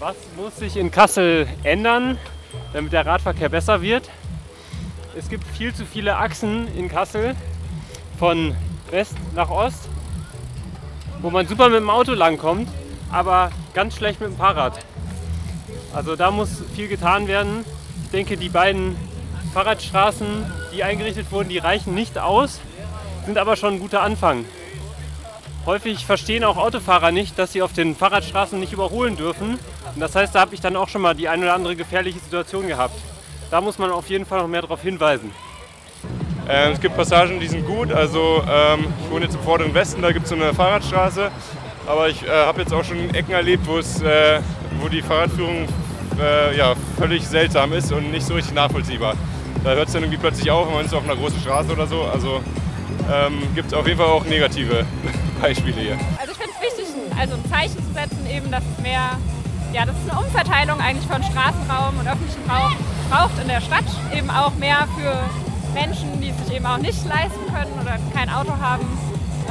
[0.00, 2.18] Was muss sich in Kassel ändern,
[2.74, 4.10] damit der Radverkehr besser wird?
[5.16, 7.36] Es gibt viel zu viele Achsen in Kassel
[8.18, 8.54] von
[8.90, 9.88] West nach Ost,
[11.22, 12.68] wo man super mit dem Auto langkommt,
[13.12, 14.84] aber ganz schlecht mit dem Fahrrad.
[15.94, 17.64] Also da muss viel getan werden.
[18.02, 18.96] Ich denke, die beiden
[19.52, 20.26] Fahrradstraßen,
[20.74, 22.60] die eingerichtet wurden, die reichen nicht aus,
[23.24, 24.44] sind aber schon ein guter Anfang.
[25.66, 29.58] Häufig verstehen auch Autofahrer nicht, dass sie auf den Fahrradstraßen nicht überholen dürfen.
[29.94, 32.18] Und das heißt, da habe ich dann auch schon mal die eine oder andere gefährliche
[32.18, 32.94] Situation gehabt.
[33.50, 35.30] Da muss man auf jeden Fall noch mehr darauf hinweisen.
[36.46, 37.90] Ähm, es gibt Passagen, die sind gut.
[37.90, 41.30] Also ähm, ich wohne jetzt im vorderen Westen, da gibt es so eine Fahrradstraße.
[41.86, 44.40] Aber ich äh, habe jetzt auch schon Ecken erlebt, äh,
[44.80, 45.66] wo die Fahrradführung
[46.20, 49.14] äh, ja, völlig seltsam ist und nicht so richtig nachvollziehbar.
[49.62, 52.02] Da hört es dann irgendwie plötzlich auf, man ist auf einer großen Straße oder so.
[52.02, 52.42] Also
[53.12, 54.86] ähm, gibt es auf jeden Fall auch negative
[55.40, 55.98] Beispiele hier.
[56.18, 59.18] Also ich finde es wichtig, also ein Zeichen zu setzen, eben, dass es mehr,
[59.72, 62.76] ja, dass es eine Umverteilung eigentlich von Straßenraum und öffentlichem Raum
[63.10, 63.84] braucht in der Stadt.
[64.14, 65.12] Eben auch mehr für
[65.74, 68.86] Menschen, die es sich eben auch nicht leisten können oder kein Auto haben,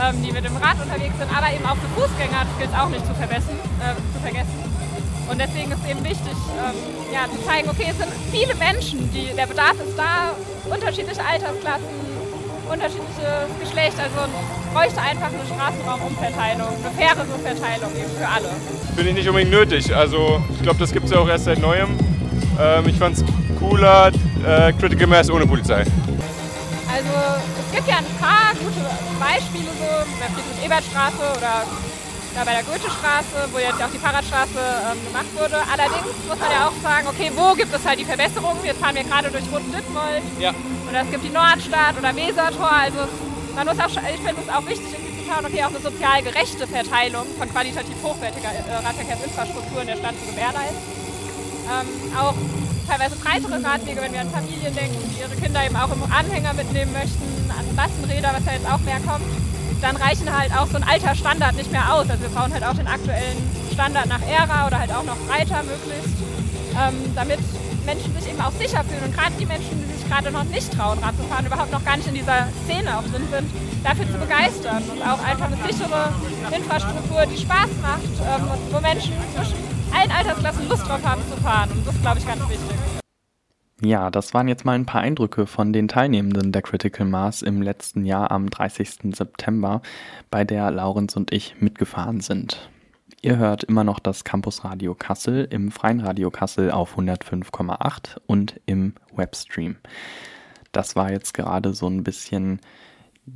[0.02, 2.78] ähm, die mit dem Rad unterwegs sind, aber eben auch für Fußgänger, das gilt es
[2.80, 4.74] auch nicht zu, vergessen, äh, zu vergessen.
[5.30, 6.76] Und deswegen ist eben wichtig, ähm,
[7.14, 10.36] ja, zu zeigen, okay, es sind viele Menschen, die, der Bedarf ist da,
[10.68, 11.88] unterschiedliche Altersklassen,
[12.70, 13.98] unterschiedliches Geschlecht.
[14.00, 14.32] Also
[14.74, 18.50] bräuchte einfach eine Straßenraumumverteilung, eine faire Verteilung eben für alle.
[18.96, 19.96] Finde ich nicht unbedingt nötig.
[19.96, 21.98] Also ich glaube, das gibt es ja auch erst seit neuem.
[22.60, 23.24] Ähm, ich fand es
[23.60, 24.12] cooler,
[24.46, 25.80] äh, Critical Mass ohne Polizei.
[25.82, 27.14] Also
[27.60, 28.82] es gibt ja ein paar gute
[29.20, 31.66] Beispiele so, bei Friedrich-Ebert-Straße oder
[32.36, 35.58] da bei der Goethestraße, wo jetzt auch die Fahrradstraße ähm, gemacht wurde.
[35.70, 38.58] Allerdings muss man ja auch sagen, okay, wo gibt es halt die Verbesserungen?
[38.66, 40.52] Jetzt fahren wir gerade durch Roten-Dittmold ja.
[40.94, 42.70] Oder es gibt die Nordstadt oder Wesertor.
[42.70, 43.10] Also
[43.56, 46.22] man muss auch, ich finde es auch wichtig, irgendwie zu schauen, okay, auch eine sozial
[46.22, 50.78] gerechte Verteilung von qualitativ hochwertiger äh, Radverkehrsinfrastruktur in der Stadt zu gewährleisten.
[51.66, 52.38] Ähm, auch
[52.86, 56.54] teilweise breitere Radwege, wenn wir an Familien denken, die ihre Kinder eben auch im Anhänger
[56.54, 59.26] mitnehmen möchten, an Lastenräder, was ja jetzt auch mehr kommt
[59.82, 62.10] dann reichen halt auch so ein alter Standard nicht mehr aus.
[62.10, 63.36] Also wir brauchen halt auch den aktuellen
[63.74, 66.16] Standard nach ERA oder halt auch noch breiter möglichst,
[66.72, 67.40] ähm, damit
[67.86, 69.04] Menschen sich eben auch sicher fühlen.
[69.06, 71.84] Und gerade die Menschen, die sich gerade noch nicht trauen, Rad zu fahren, überhaupt noch
[71.84, 73.50] gar nicht in dieser Szene auch drin sind,
[73.84, 74.84] dafür zu begeistern.
[74.92, 76.14] Und auch einfach eine sichere
[76.56, 79.58] Infrastruktur, die Spaß macht, ähm, wo Menschen zwischen
[79.94, 81.70] allen Altersklassen Lust drauf haben zu fahren.
[81.72, 82.78] Und das ist, glaube ich, ganz wichtig.
[83.82, 87.62] Ja, das waren jetzt mal ein paar Eindrücke von den Teilnehmenden der Critical Mass im
[87.62, 89.14] letzten Jahr am 30.
[89.14, 89.82] September,
[90.32, 92.70] bei der Laurenz und ich mitgefahren sind.
[93.26, 98.60] Ihr hört immer noch das Campus Radio Kassel im Freien Radio Kassel auf 105,8 und
[98.66, 99.78] im Webstream.
[100.74, 102.60] Das war jetzt gerade so ein bisschen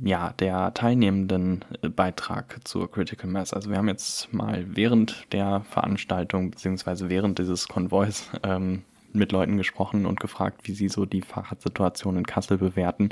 [0.02, 1.64] ja, der teilnehmenden
[1.96, 3.54] Beitrag zur Critical Mass.
[3.54, 8.82] Also wir haben jetzt mal während der Veranstaltung beziehungsweise während dieses Konvois ähm,
[9.14, 13.08] mit Leuten gesprochen und gefragt, wie sie so die Fahrradsituation in Kassel bewerten.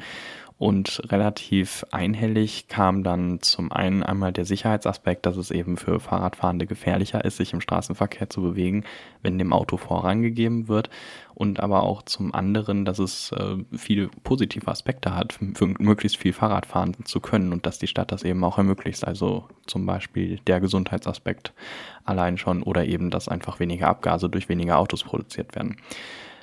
[0.59, 6.67] Und relativ einhellig kam dann zum einen einmal der Sicherheitsaspekt, dass es eben für Fahrradfahrende
[6.67, 8.85] gefährlicher ist, sich im Straßenverkehr zu bewegen,
[9.21, 10.89] wenn dem Auto vorangegeben wird.
[11.35, 15.37] Und aber auch zum anderen, dass es äh, viele positive Aspekte hat,
[15.79, 19.07] möglichst viel Fahrrad fahren zu können und dass die Stadt das eben auch ermöglicht.
[19.07, 21.53] Also zum Beispiel der Gesundheitsaspekt
[22.05, 25.77] allein schon oder eben, dass einfach weniger Abgase durch weniger Autos produziert werden.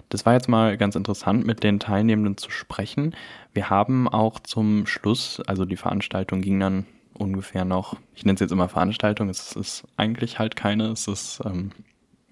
[0.10, 3.16] Das war jetzt mal ganz interessant, mit den Teilnehmenden zu sprechen.
[3.54, 8.40] Wir haben auch zum Schluss, also die Veranstaltung ging dann ungefähr noch, ich nenne es
[8.40, 11.72] jetzt immer Veranstaltung, es ist eigentlich halt keine, es ist ähm,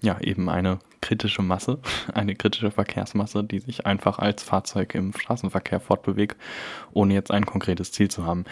[0.00, 1.78] ja eben eine kritische Masse,
[2.14, 6.36] eine kritische Verkehrsmasse, die sich einfach als Fahrzeug im Straßenverkehr fortbewegt,
[6.92, 8.44] ohne jetzt ein konkretes Ziel zu haben.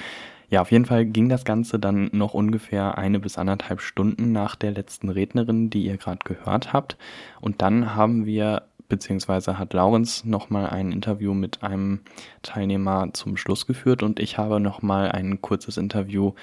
[0.49, 4.57] Ja, auf jeden Fall ging das Ganze dann noch ungefähr eine bis anderthalb Stunden nach
[4.57, 6.97] der letzten Rednerin, die ihr gerade gehört habt.
[7.41, 12.01] Und dann haben wir beziehungsweise hat Laurens nochmal ein Interview mit einem
[12.43, 16.35] Teilnehmer zum Schluss geführt und ich habe nochmal ein kurzes Interview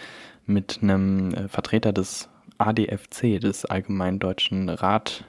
[0.48, 5.26] mit einem äh, Vertreter des ADFC, des Allgemeinen Deutschen Rad,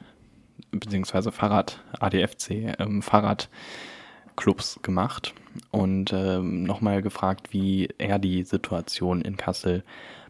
[0.70, 5.34] beziehungsweise Fahrrad, ADFC, ähm, Fahrradclubs gemacht
[5.70, 9.84] und ähm, nochmal gefragt, wie er die Situation in Kassel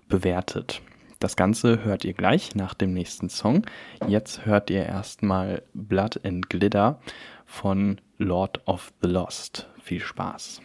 [0.08, 0.82] bewertet.
[1.18, 3.66] Das Ganze hört ihr gleich nach dem nächsten Song.
[4.06, 7.00] Jetzt hört ihr erstmal Blood and Glitter
[7.44, 9.68] von Lord of the Lost.
[9.82, 10.60] Viel Spaß.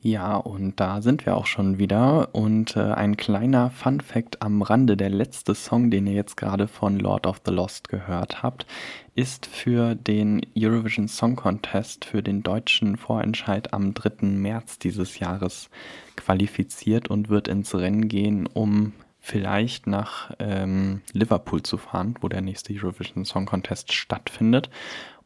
[0.00, 2.34] Ja, und da sind wir auch schon wieder.
[2.34, 6.66] Und äh, ein kleiner Fun fact am Rande: Der letzte Song, den ihr jetzt gerade
[6.66, 8.66] von Lord of the Lost gehört habt,
[9.14, 14.26] ist für den Eurovision Song Contest für den deutschen Vorentscheid am 3.
[14.26, 15.68] März dieses Jahres
[16.16, 18.92] qualifiziert und wird ins Rennen gehen, um
[19.24, 24.68] vielleicht nach ähm, Liverpool zu fahren, wo der nächste Eurovision Song Contest stattfindet.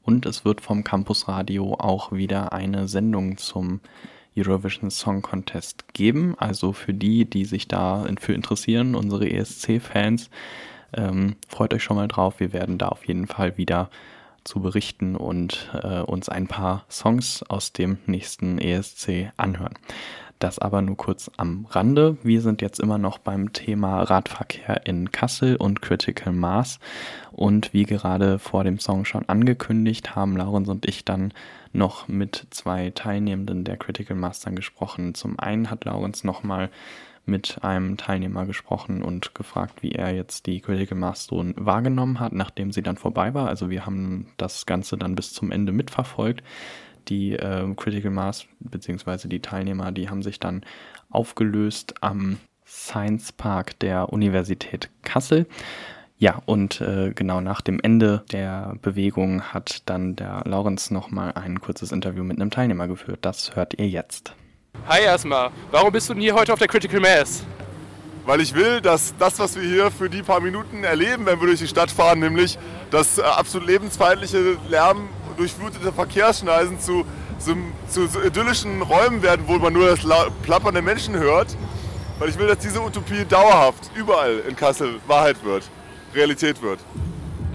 [0.03, 3.81] Und es wird vom Campus Radio auch wieder eine Sendung zum
[4.37, 6.37] Eurovision Song Contest geben.
[6.39, 10.31] Also für die, die sich da für interessieren, unsere ESC-Fans,
[10.93, 12.39] ähm, freut euch schon mal drauf.
[12.39, 13.91] Wir werden da auf jeden Fall wieder
[14.49, 19.75] zu berichten und äh, uns ein paar Songs aus dem nächsten ESC anhören.
[20.39, 22.17] Das aber nur kurz am Rande.
[22.23, 26.79] Wir sind jetzt immer noch beim Thema Radverkehr in Kassel und Critical Mass.
[27.33, 31.35] Und wie gerade vor dem Song schon angekündigt, haben Laurens und ich dann
[31.73, 35.15] noch mit zwei Teilnehmenden der Critical Mass dann gesprochen.
[35.15, 36.71] Zum einen hat Laurens nochmal
[37.29, 42.33] mit einem Teilnehmer gesprochen und gefragt, wie er jetzt die Critical Mass so wahrgenommen hat,
[42.33, 43.49] nachdem sie dann vorbei war.
[43.49, 46.43] Also wir haben das Ganze dann bis zum Ende mitverfolgt
[47.09, 49.29] die äh, Critical Mass bzw.
[49.29, 50.63] die Teilnehmer, die haben sich dann
[51.11, 55.47] aufgelöst am Science Park der Universität Kassel.
[56.19, 61.61] Ja, und äh, genau nach dem Ende der Bewegung hat dann der Laurenz nochmal ein
[61.61, 63.21] kurzes Interview mit einem Teilnehmer geführt.
[63.23, 64.35] Das hört ihr jetzt.
[64.89, 67.43] Hi erstmal, warum bist du denn hier heute auf der Critical Mass?
[68.25, 71.47] Weil ich will, dass das, was wir hier für die paar Minuten erleben, wenn wir
[71.47, 72.59] durch die Stadt fahren, nämlich
[72.91, 77.05] das äh, absolut lebensfeindliche Lärm durchflutete Verkehrsschneisen zu,
[77.39, 77.55] zu,
[77.89, 80.01] zu so idyllischen Räumen werden, wo man nur das
[80.43, 81.55] Plappern der Menschen hört.
[82.19, 85.65] Weil ich will, dass diese Utopie dauerhaft überall in Kassel Wahrheit wird,
[86.15, 86.81] Realität wird.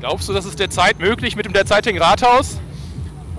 [0.02, 2.60] Glaubst du, das ist derzeit möglich mit dem derzeitigen Rathaus?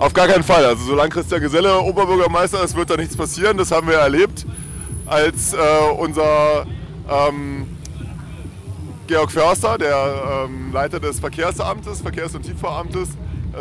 [0.05, 0.67] Auf gar keinen Fall.
[0.67, 3.57] Also solange Christian Geselle Oberbürgermeister ist, wird da nichts passieren.
[3.57, 4.45] Das haben wir erlebt,
[5.07, 5.57] als äh,
[5.97, 6.67] unser
[7.11, 7.67] ähm,
[9.07, 13.09] Georg Förster, der ähm, Leiter des Verkehrsamtes, Verkehrs- und Tiefbauamtes,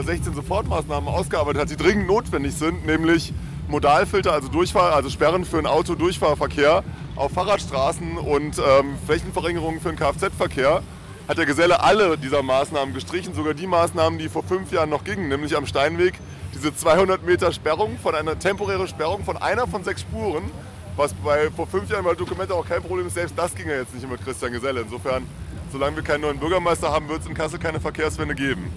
[0.06, 3.32] 16 Sofortmaßnahmen ausgearbeitet hat, die dringend notwendig sind, nämlich
[3.70, 6.84] Modalfilter, also Durchfahr, also Sperren für den Autodurchfahrverkehr
[7.16, 10.84] auf Fahrradstraßen und ähm, Flächenverringerungen für den Kfz-Verkehr,
[11.28, 15.04] hat der Geselle alle dieser Maßnahmen gestrichen, sogar die Maßnahmen, die vor fünf Jahren noch
[15.04, 16.16] gingen, nämlich am Steinweg
[16.54, 20.44] diese 200 Meter Sperrung von einer temporäre Sperrung von einer von sechs Spuren,
[20.96, 23.16] was bei vor fünf Jahren bei Dokumente auch kein Problem ist.
[23.16, 24.82] Selbst das ging ja jetzt nicht mit Christian Geselle.
[24.82, 25.26] Insofern,
[25.72, 28.72] solange wir keinen neuen Bürgermeister haben, wird es in Kassel keine Verkehrswende geben.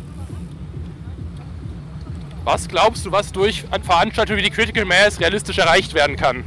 [2.45, 6.45] Was glaubst du, was durch Veranstaltungen wie die Critical Mass realistisch erreicht werden kann?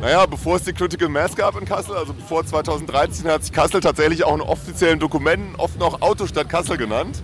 [0.00, 3.80] Naja, bevor es die Critical Mass gab in Kassel, also bevor 2013, hat sich Kassel
[3.80, 7.20] tatsächlich auch in offiziellen Dokumenten oft noch Autostadt Kassel genannt.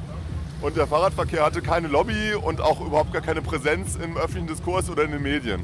[0.60, 4.90] Und der Fahrradverkehr hatte keine Lobby und auch überhaupt gar keine Präsenz im öffentlichen Diskurs
[4.90, 5.62] oder in den Medien.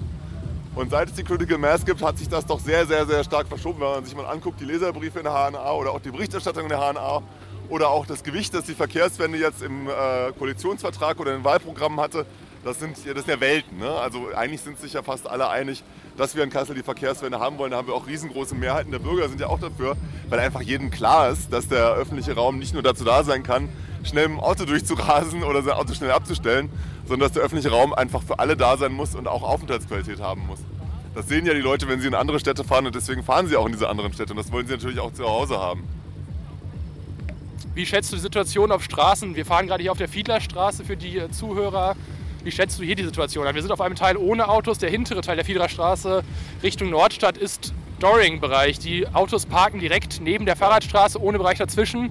[0.77, 3.49] Und seit es die Critical Mass gibt, hat sich das doch sehr, sehr, sehr stark
[3.49, 3.81] verschoben.
[3.81, 6.69] Wenn man sich mal anguckt, die Leserbriefe in der HNA oder auch die Berichterstattung in
[6.69, 7.23] der HNA
[7.71, 12.25] oder auch das Gewicht, das die Verkehrswende jetzt im äh, Koalitionsvertrag oder in Wahlprogrammen hatte,
[12.65, 13.79] das sind, das sind ja Welten.
[13.79, 13.91] Ne?
[13.91, 15.83] Also eigentlich sind sich ja fast alle einig,
[16.17, 17.71] dass wir in Kassel die Verkehrswende haben wollen.
[17.71, 19.97] Da haben wir auch riesengroße Mehrheiten der Bürger sind ja auch dafür,
[20.29, 23.69] weil einfach jedem klar ist, dass der öffentliche Raum nicht nur dazu da sein kann,
[24.03, 26.71] schnell im Auto durchzurasen oder sein Auto schnell abzustellen,
[27.07, 30.47] sondern dass der öffentliche Raum einfach für alle da sein muss und auch Aufenthaltsqualität haben
[30.47, 30.61] muss.
[31.15, 33.57] Das sehen ja die Leute, wenn sie in andere Städte fahren und deswegen fahren sie
[33.57, 35.83] auch in diese anderen Städte und das wollen sie natürlich auch zu Hause haben.
[37.75, 39.35] Wie schätzt du die Situation auf Straßen?
[39.37, 41.97] Wir fahren gerade hier auf der Fiedlerstraße für die Zuhörer.
[42.45, 43.55] Wie schätzt du hier die Situation ein?
[43.55, 44.79] Wir sind auf einem Teil ohne Autos.
[44.79, 46.23] Der hintere Teil der Fiedlerstraße
[46.63, 48.79] Richtung Nordstadt ist Doring-Bereich.
[48.79, 52.11] Die Autos parken direkt neben der Fahrradstraße, ohne Bereich dazwischen.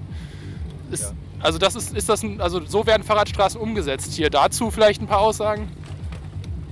[0.90, 1.12] Ist, ja.
[1.40, 4.30] Also das ist, ist das ein, also so werden Fahrradstraßen umgesetzt hier.
[4.30, 5.68] Dazu vielleicht ein paar Aussagen?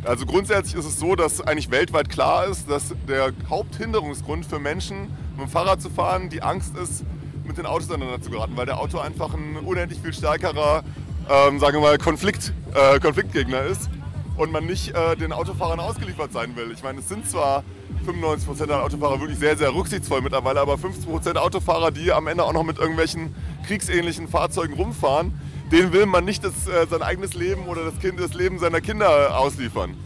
[0.05, 5.09] Also grundsätzlich ist es so, dass eigentlich weltweit klar ist, dass der Haupthinderungsgrund für Menschen,
[5.37, 7.05] mit dem Fahrrad zu fahren, die Angst ist,
[7.45, 10.85] mit den Autos aneinander zu geraten, weil der Auto einfach ein unendlich viel stärkerer,
[11.29, 13.89] ähm, sagen wir mal, Konflikt, äh, Konfliktgegner ist
[14.37, 16.71] und man nicht äh, den Autofahrern ausgeliefert sein will.
[16.73, 17.65] Ich meine, es sind zwar
[18.07, 22.53] 95% der Autofahrer wirklich sehr, sehr rücksichtsvoll mittlerweile, aber 50% Autofahrer, die am Ende auch
[22.53, 23.35] noch mit irgendwelchen
[23.67, 25.39] kriegsähnlichen Fahrzeugen rumfahren,
[25.73, 28.81] denen will man nicht das, äh, sein eigenes Leben oder das, kind, das Leben seiner
[28.81, 29.97] Kinder ausliefern.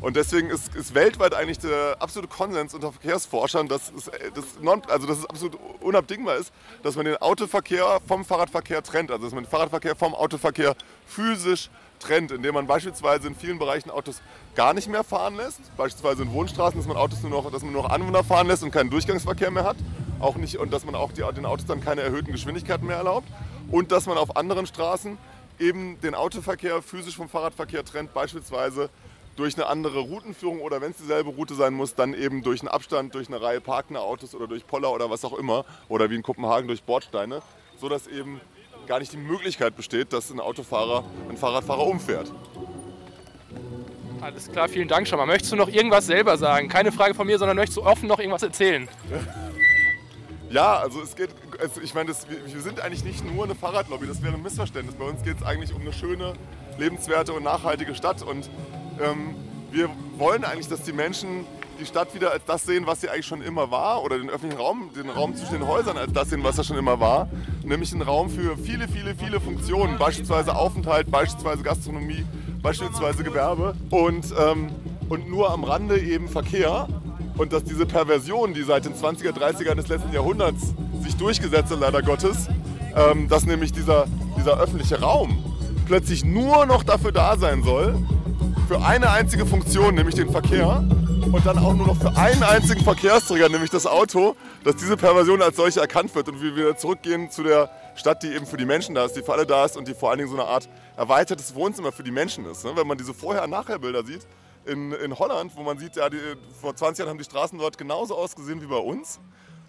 [0.00, 4.82] Und deswegen ist, ist, weltweit eigentlich der absolute Konsens unter Verkehrsforschern, dass es, das non,
[4.88, 6.52] also dass es absolut unabdingbar ist,
[6.82, 9.12] dass man den Autoverkehr vom Fahrradverkehr trennt.
[9.12, 10.74] Also dass man den Fahrradverkehr vom Autoverkehr
[11.06, 11.70] physisch
[12.02, 14.20] trennt, indem man beispielsweise in vielen Bereichen Autos
[14.54, 15.60] gar nicht mehr fahren lässt.
[15.76, 18.62] Beispielsweise in Wohnstraßen, dass man Autos nur noch, dass man nur noch Anwohner fahren lässt
[18.62, 19.76] und keinen Durchgangsverkehr mehr hat.
[20.20, 23.28] Auch nicht, und dass man auch die, den Autos dann keine erhöhten Geschwindigkeiten mehr erlaubt.
[23.70, 25.16] Und dass man auf anderen Straßen
[25.58, 28.90] eben den Autoverkehr physisch vom Fahrradverkehr trennt, beispielsweise
[29.36, 32.68] durch eine andere Routenführung oder wenn es dieselbe Route sein muss, dann eben durch einen
[32.68, 36.16] Abstand, durch eine Reihe parkender Autos oder durch Poller oder was auch immer oder wie
[36.16, 37.40] in Kopenhagen durch Bordsteine,
[37.80, 38.40] sodass eben
[38.86, 42.32] gar nicht die Möglichkeit besteht, dass ein Autofahrer ein Fahrradfahrer umfährt.
[44.20, 45.26] Alles klar, vielen Dank schon mal.
[45.26, 46.68] Möchtest du noch irgendwas selber sagen?
[46.68, 48.88] Keine Frage von mir, sondern möchtest du offen noch irgendwas erzählen?
[50.52, 54.06] Ja, also es geht, also ich meine, das, wir sind eigentlich nicht nur eine Fahrradlobby,
[54.06, 54.94] das wäre ein Missverständnis.
[54.96, 56.34] Bei uns geht es eigentlich um eine schöne,
[56.76, 58.50] lebenswerte und nachhaltige Stadt und
[59.00, 59.34] ähm,
[59.70, 61.46] wir wollen eigentlich, dass die Menschen
[61.82, 64.60] die Stadt wieder als das sehen, was sie eigentlich schon immer war, oder den öffentlichen
[64.60, 67.28] Raum, den Raum zwischen den Häusern als das sehen, was er schon immer war,
[67.64, 72.24] nämlich ein Raum für viele, viele, viele Funktionen, beispielsweise Aufenthalt, beispielsweise Gastronomie,
[72.62, 73.74] beispielsweise Gewerbe.
[73.90, 74.70] Und, ähm,
[75.08, 76.88] und nur am Rande eben Verkehr.
[77.36, 81.80] Und dass diese Perversion, die seit den 20er, 30er des letzten Jahrhunderts sich durchgesetzt hat,
[81.80, 82.48] leider Gottes,
[82.94, 84.06] ähm, dass nämlich dieser,
[84.38, 85.42] dieser öffentliche Raum
[85.86, 87.96] plötzlich nur noch dafür da sein soll,
[88.68, 90.84] für eine einzige Funktion, nämlich den Verkehr,
[91.30, 95.40] und dann auch nur noch für einen einzigen Verkehrsträger, nämlich das Auto, dass diese Perversion
[95.40, 98.64] als solche erkannt wird und wir wieder zurückgehen zu der Stadt, die eben für die
[98.64, 100.46] Menschen da ist, die für alle da ist und die vor allen Dingen so eine
[100.46, 102.64] Art erweitertes Wohnzimmer für die Menschen ist.
[102.64, 102.72] Ne?
[102.74, 104.26] Wenn man diese Vorher-Nachher-Bilder sieht,
[104.64, 106.18] in, in Holland, wo man sieht, ja, die,
[106.60, 109.20] vor 20 Jahren haben die Straßen dort genauso ausgesehen wie bei uns,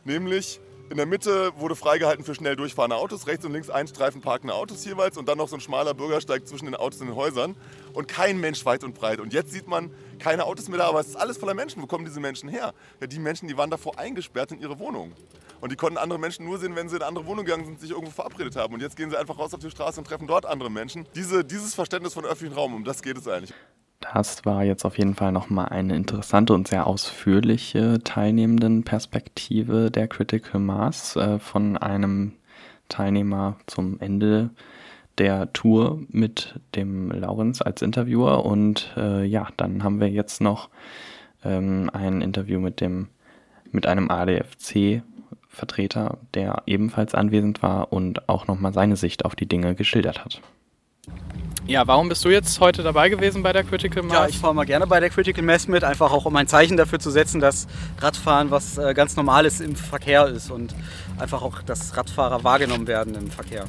[0.03, 4.21] nämlich in der Mitte wurde freigehalten für schnell durchfahrende Autos, rechts und links ein Streifen
[4.21, 7.15] parkende Autos jeweils und dann noch so ein schmaler Bürgersteig zwischen den Autos und den
[7.15, 7.55] Häusern
[7.93, 9.19] und kein Mensch weit und breit.
[9.19, 11.81] Und jetzt sieht man keine Autos mehr da, aber es ist alles voller Menschen.
[11.81, 12.73] Wo kommen diese Menschen her?
[12.99, 15.13] Ja, die Menschen, die waren davor eingesperrt in ihre Wohnung.
[15.61, 17.79] Und die konnten andere Menschen nur sehen, wenn sie in eine andere Wohnung gegangen sind,
[17.79, 18.73] sich irgendwo verabredet haben.
[18.73, 21.05] Und jetzt gehen sie einfach raus auf die Straße und treffen dort andere Menschen.
[21.15, 23.53] Diese, dieses Verständnis von öffentlichem Raum, um das geht es eigentlich.
[24.01, 30.59] Das war jetzt auf jeden Fall nochmal eine interessante und sehr ausführliche Teilnehmendenperspektive der Critical
[30.59, 32.33] Mass äh, von einem
[32.89, 34.49] Teilnehmer zum Ende
[35.17, 38.45] der Tour mit dem Laurenz als Interviewer.
[38.45, 40.69] Und äh, ja, dann haben wir jetzt noch
[41.43, 43.07] ähm, ein Interview mit dem
[43.71, 49.75] mit einem ADFC-Vertreter, der ebenfalls anwesend war und auch nochmal seine Sicht auf die Dinge
[49.75, 50.41] geschildert hat.
[51.65, 54.13] Ja, warum bist du jetzt heute dabei gewesen bei der Critical Mass?
[54.13, 56.77] Ja, ich fahre mal gerne bei der Critical Mass mit, einfach auch um ein Zeichen
[56.77, 57.67] dafür zu setzen, dass
[57.99, 60.75] Radfahren was äh, ganz Normales im Verkehr ist und
[61.17, 63.65] einfach auch, dass Radfahrer wahrgenommen werden im Verkehr.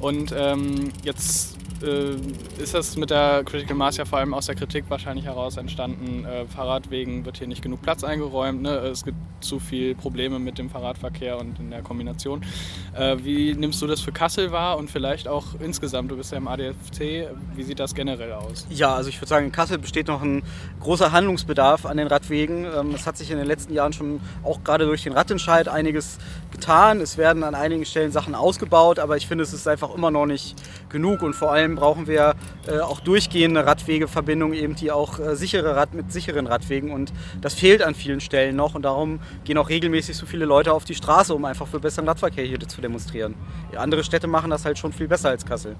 [0.00, 2.16] Und ähm, jetzt äh,
[2.60, 6.24] ist das mit der Critical Mass ja vor allem aus der Kritik wahrscheinlich heraus entstanden.
[6.24, 8.62] Äh, Fahrradwegen wird hier nicht genug Platz eingeräumt.
[8.62, 8.70] Ne?
[8.70, 12.44] Es gibt zu viele Probleme mit dem Fahrradverkehr und in der Kombination.
[12.96, 16.10] Äh, wie nimmst du das für Kassel wahr und vielleicht auch insgesamt?
[16.10, 17.28] Du bist ja im ADFC.
[17.54, 18.66] Wie sieht das generell aus?
[18.70, 20.42] Ja, also ich würde sagen, in Kassel besteht noch ein
[20.80, 22.64] großer Handlungsbedarf an den Radwegen.
[22.64, 26.18] Ähm, es hat sich in den letzten Jahren schon auch gerade durch den Radentscheid einiges
[26.50, 27.00] getan.
[27.00, 30.26] Es werden an einigen Stellen Sachen ausgebaut, aber ich finde, es ist einfach immer noch
[30.26, 30.56] nicht
[30.88, 32.34] genug und vor allem allem brauchen wir
[32.66, 36.90] äh, auch durchgehende Radwegeverbindungen, eben die auch äh, sichere Rad mit sicheren Radwegen.
[36.90, 38.74] Und das fehlt an vielen Stellen noch.
[38.74, 42.08] Und darum gehen auch regelmäßig so viele Leute auf die Straße, um einfach für besseren
[42.08, 43.34] Radverkehr hier zu demonstrieren.
[43.76, 45.76] Andere Städte machen das halt schon viel besser als Kassel.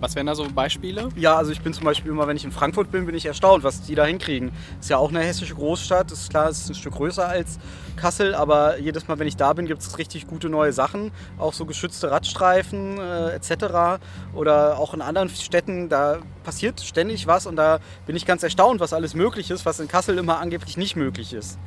[0.00, 1.08] Was wären da so Beispiele?
[1.16, 3.64] Ja, also ich bin zum Beispiel immer, wenn ich in Frankfurt bin, bin ich erstaunt,
[3.64, 4.52] was die da hinkriegen.
[4.78, 7.58] Ist ja auch eine hessische Großstadt, ist klar, es ist ein Stück größer als
[7.96, 11.10] Kassel, aber jedes Mal, wenn ich da bin, gibt es richtig gute neue Sachen.
[11.36, 14.00] Auch so geschützte Radstreifen äh, etc.
[14.34, 18.78] Oder auch in anderen Städten, da passiert ständig was und da bin ich ganz erstaunt,
[18.78, 21.58] was alles möglich ist, was in Kassel immer angeblich nicht möglich ist.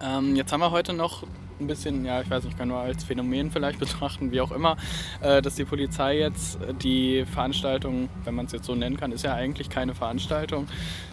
[0.00, 1.24] Ähm, jetzt haben wir heute noch
[1.60, 4.76] ein bisschen, ja, ich weiß nicht, kann nur als Phänomen vielleicht betrachten, wie auch immer,
[5.20, 9.22] äh, dass die Polizei jetzt die Veranstaltung, wenn man es jetzt so nennen kann, ist
[9.22, 10.66] ja eigentlich keine Veranstaltung,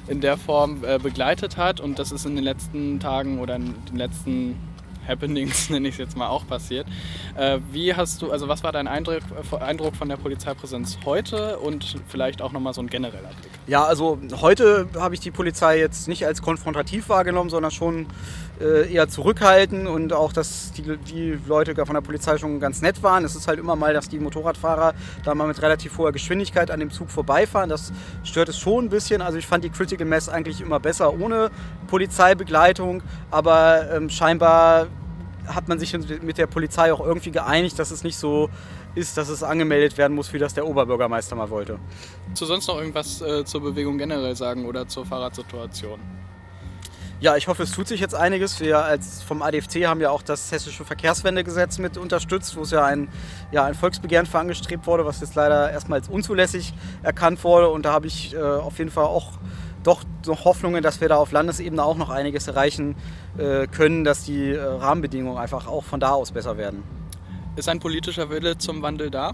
[0.08, 1.80] in der Form äh, begleitet hat.
[1.80, 4.58] Und das ist in den letzten Tagen oder in den letzten
[5.08, 6.88] Happenings, nenne ich es jetzt mal, auch passiert.
[7.36, 11.60] Äh, wie hast du, also was war dein Eindruck, äh, Eindruck von der Polizeipräsenz heute
[11.60, 13.52] und vielleicht auch nochmal so ein genereller Blick?
[13.68, 18.08] Ja, also heute habe ich die Polizei jetzt nicht als konfrontativ wahrgenommen, sondern schon
[18.60, 23.02] äh, eher zurückhaltend und auch, dass die, die Leute von der Polizei schon ganz nett
[23.04, 23.26] waren.
[23.26, 24.94] Es ist halt immer mal, dass die Motorradfahrer
[25.24, 27.70] da mal mit relativ hoher Geschwindigkeit an dem Zug vorbeifahren.
[27.70, 27.92] Das
[28.24, 29.22] stört es schon ein bisschen.
[29.22, 31.50] Also ich fand die Critical Mass eigentlich immer besser ohne
[31.88, 34.88] Polizeibegleitung, aber ähm, scheinbar
[35.48, 38.50] hat man sich mit der Polizei auch irgendwie geeinigt, dass es nicht so
[38.96, 41.80] ist, dass es angemeldet werden muss, wie das der Oberbürgermeister mal wollte.
[42.38, 46.00] Du sonst noch irgendwas äh, zur Bewegung generell sagen oder zur Fahrradsituation?
[47.24, 48.60] Ja, ich hoffe, es tut sich jetzt einiges.
[48.60, 52.84] Wir als vom ADFC haben ja auch das hessische Verkehrswendegesetz mit unterstützt, wo es ja
[52.84, 53.08] ein,
[53.52, 57.70] ja, ein Volksbegehren für angestrebt wurde, was jetzt leider erstmal als unzulässig erkannt wurde.
[57.70, 59.40] Und da habe ich äh, auf jeden Fall auch
[59.84, 62.96] doch noch Hoffnungen, dass wir da auf Landesebene auch noch einiges erreichen
[63.38, 66.84] äh, können, dass die äh, Rahmenbedingungen einfach auch von da aus besser werden.
[67.56, 69.34] Ist ein politischer Wille zum Wandel da?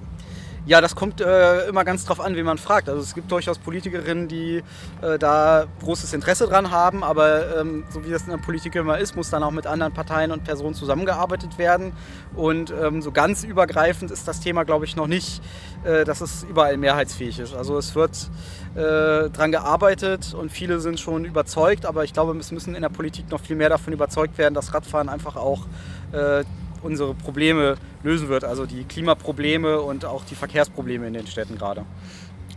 [0.69, 2.89] Ja, das kommt äh, immer ganz drauf an, wie man fragt.
[2.89, 4.61] Also es gibt durchaus Politikerinnen, die
[5.01, 8.99] äh, da großes Interesse dran haben, aber ähm, so wie das in der Politik immer
[8.99, 11.93] ist, muss dann auch mit anderen Parteien und Personen zusammengearbeitet werden.
[12.35, 15.41] Und ähm, so ganz übergreifend ist das Thema, glaube ich, noch nicht,
[15.85, 17.55] äh, dass es überall mehrheitsfähig ist.
[17.55, 18.29] Also es wird
[18.75, 22.89] äh, dran gearbeitet und viele sind schon überzeugt, aber ich glaube, es müssen in der
[22.89, 25.65] Politik noch viel mehr davon überzeugt werden, dass Radfahren einfach auch
[26.11, 26.43] äh,
[26.81, 31.85] unsere Probleme lösen wird, also die Klimaprobleme und auch die Verkehrsprobleme in den Städten gerade.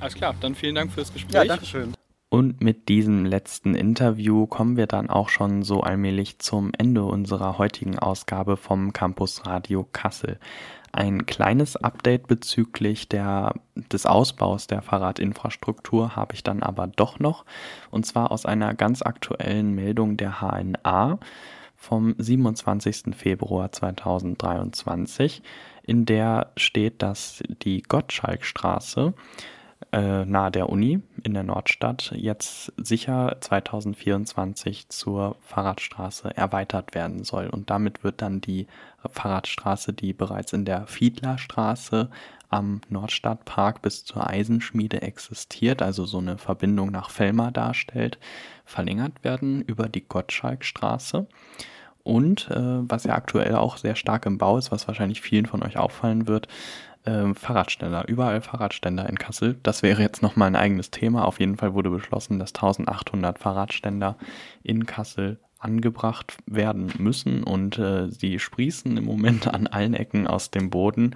[0.00, 1.34] Alles klar, dann vielen Dank fürs Gespräch.
[1.34, 1.94] Ja, danke schön.
[2.28, 7.58] Und mit diesem letzten Interview kommen wir dann auch schon so allmählich zum Ende unserer
[7.58, 10.38] heutigen Ausgabe vom Campus Radio Kassel.
[10.92, 17.44] Ein kleines Update bezüglich der, des Ausbaus der Fahrradinfrastruktur habe ich dann aber doch noch.
[17.90, 21.18] Und zwar aus einer ganz aktuellen Meldung der HNA
[21.82, 23.14] vom 27.
[23.16, 25.42] Februar 2023,
[25.82, 29.14] in der steht, dass die Gottschalkstraße
[29.90, 37.48] äh, nahe der Uni in der Nordstadt jetzt sicher 2024 zur Fahrradstraße erweitert werden soll.
[37.48, 38.68] Und damit wird dann die
[39.10, 42.10] Fahrradstraße, die bereits in der Fiedlerstraße
[42.52, 48.18] am Nordstadtpark bis zur Eisenschmiede existiert, also so eine Verbindung nach Fellmar darstellt,
[48.64, 51.26] verlängert werden über die Gottschalkstraße.
[52.04, 55.62] Und äh, was ja aktuell auch sehr stark im Bau ist, was wahrscheinlich vielen von
[55.62, 56.48] euch auffallen wird,
[57.04, 58.08] äh, Fahrradständer.
[58.08, 59.58] Überall Fahrradständer in Kassel.
[59.62, 61.24] Das wäre jetzt nochmal ein eigenes Thema.
[61.24, 64.16] Auf jeden Fall wurde beschlossen, dass 1800 Fahrradständer
[64.62, 70.50] in Kassel angebracht werden müssen und äh, sie sprießen im Moment an allen Ecken aus
[70.50, 71.14] dem Boden.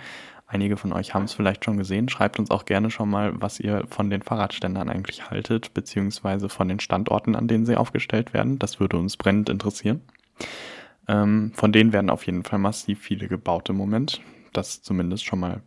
[0.49, 2.09] Einige von euch haben es vielleicht schon gesehen.
[2.09, 6.69] Schreibt uns auch gerne schon mal, was ihr von den Fahrradständern eigentlich haltet, beziehungsweise von
[6.69, 8.59] den Standorten, an denen sie aufgestellt werden.
[8.59, 10.03] Das würde uns brennend interessieren.
[11.09, 14.21] Ähm, von denen werden auf jeden Fall massiv viele gebaut im Moment.
[14.53, 15.63] Das zumindest schon mal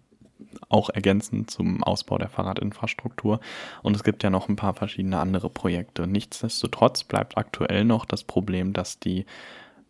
[0.69, 3.41] auch ergänzend zum Ausbau der Fahrradinfrastruktur.
[3.83, 6.07] Und es gibt ja noch ein paar verschiedene andere Projekte.
[6.07, 9.25] Nichtsdestotrotz bleibt aktuell noch das Problem, dass die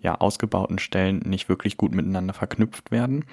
[0.02, 3.26] ja, ausgebauten Stellen nicht wirklich gut miteinander verknüpft werden.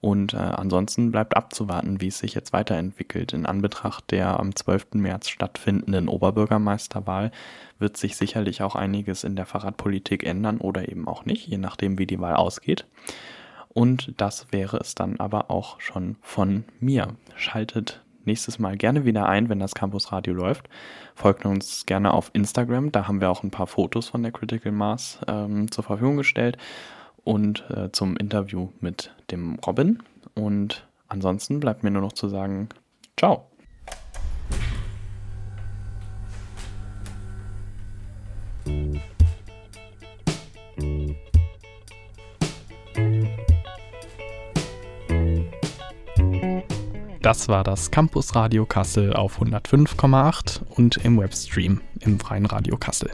[0.00, 3.34] Und äh, ansonsten bleibt abzuwarten, wie es sich jetzt weiterentwickelt.
[3.34, 4.94] In Anbetracht der am 12.
[4.94, 7.30] März stattfindenden Oberbürgermeisterwahl
[7.78, 11.98] wird sich sicherlich auch einiges in der Fahrradpolitik ändern oder eben auch nicht, je nachdem,
[11.98, 12.86] wie die Wahl ausgeht.
[13.68, 17.08] Und das wäre es dann aber auch schon von mir.
[17.36, 20.68] Schaltet nächstes Mal gerne wieder ein, wenn das Campus Radio läuft.
[21.14, 24.72] Folgt uns gerne auf Instagram, da haben wir auch ein paar Fotos von der Critical
[24.72, 26.56] Mass ähm, zur Verfügung gestellt
[27.30, 30.02] und äh, zum Interview mit dem Robin.
[30.34, 32.68] Und ansonsten bleibt mir nur noch zu sagen,
[33.16, 33.46] ciao.
[47.22, 53.10] Das war das Campus Radio Kassel auf 105,8 und im Webstream im Freien Radio Kassel.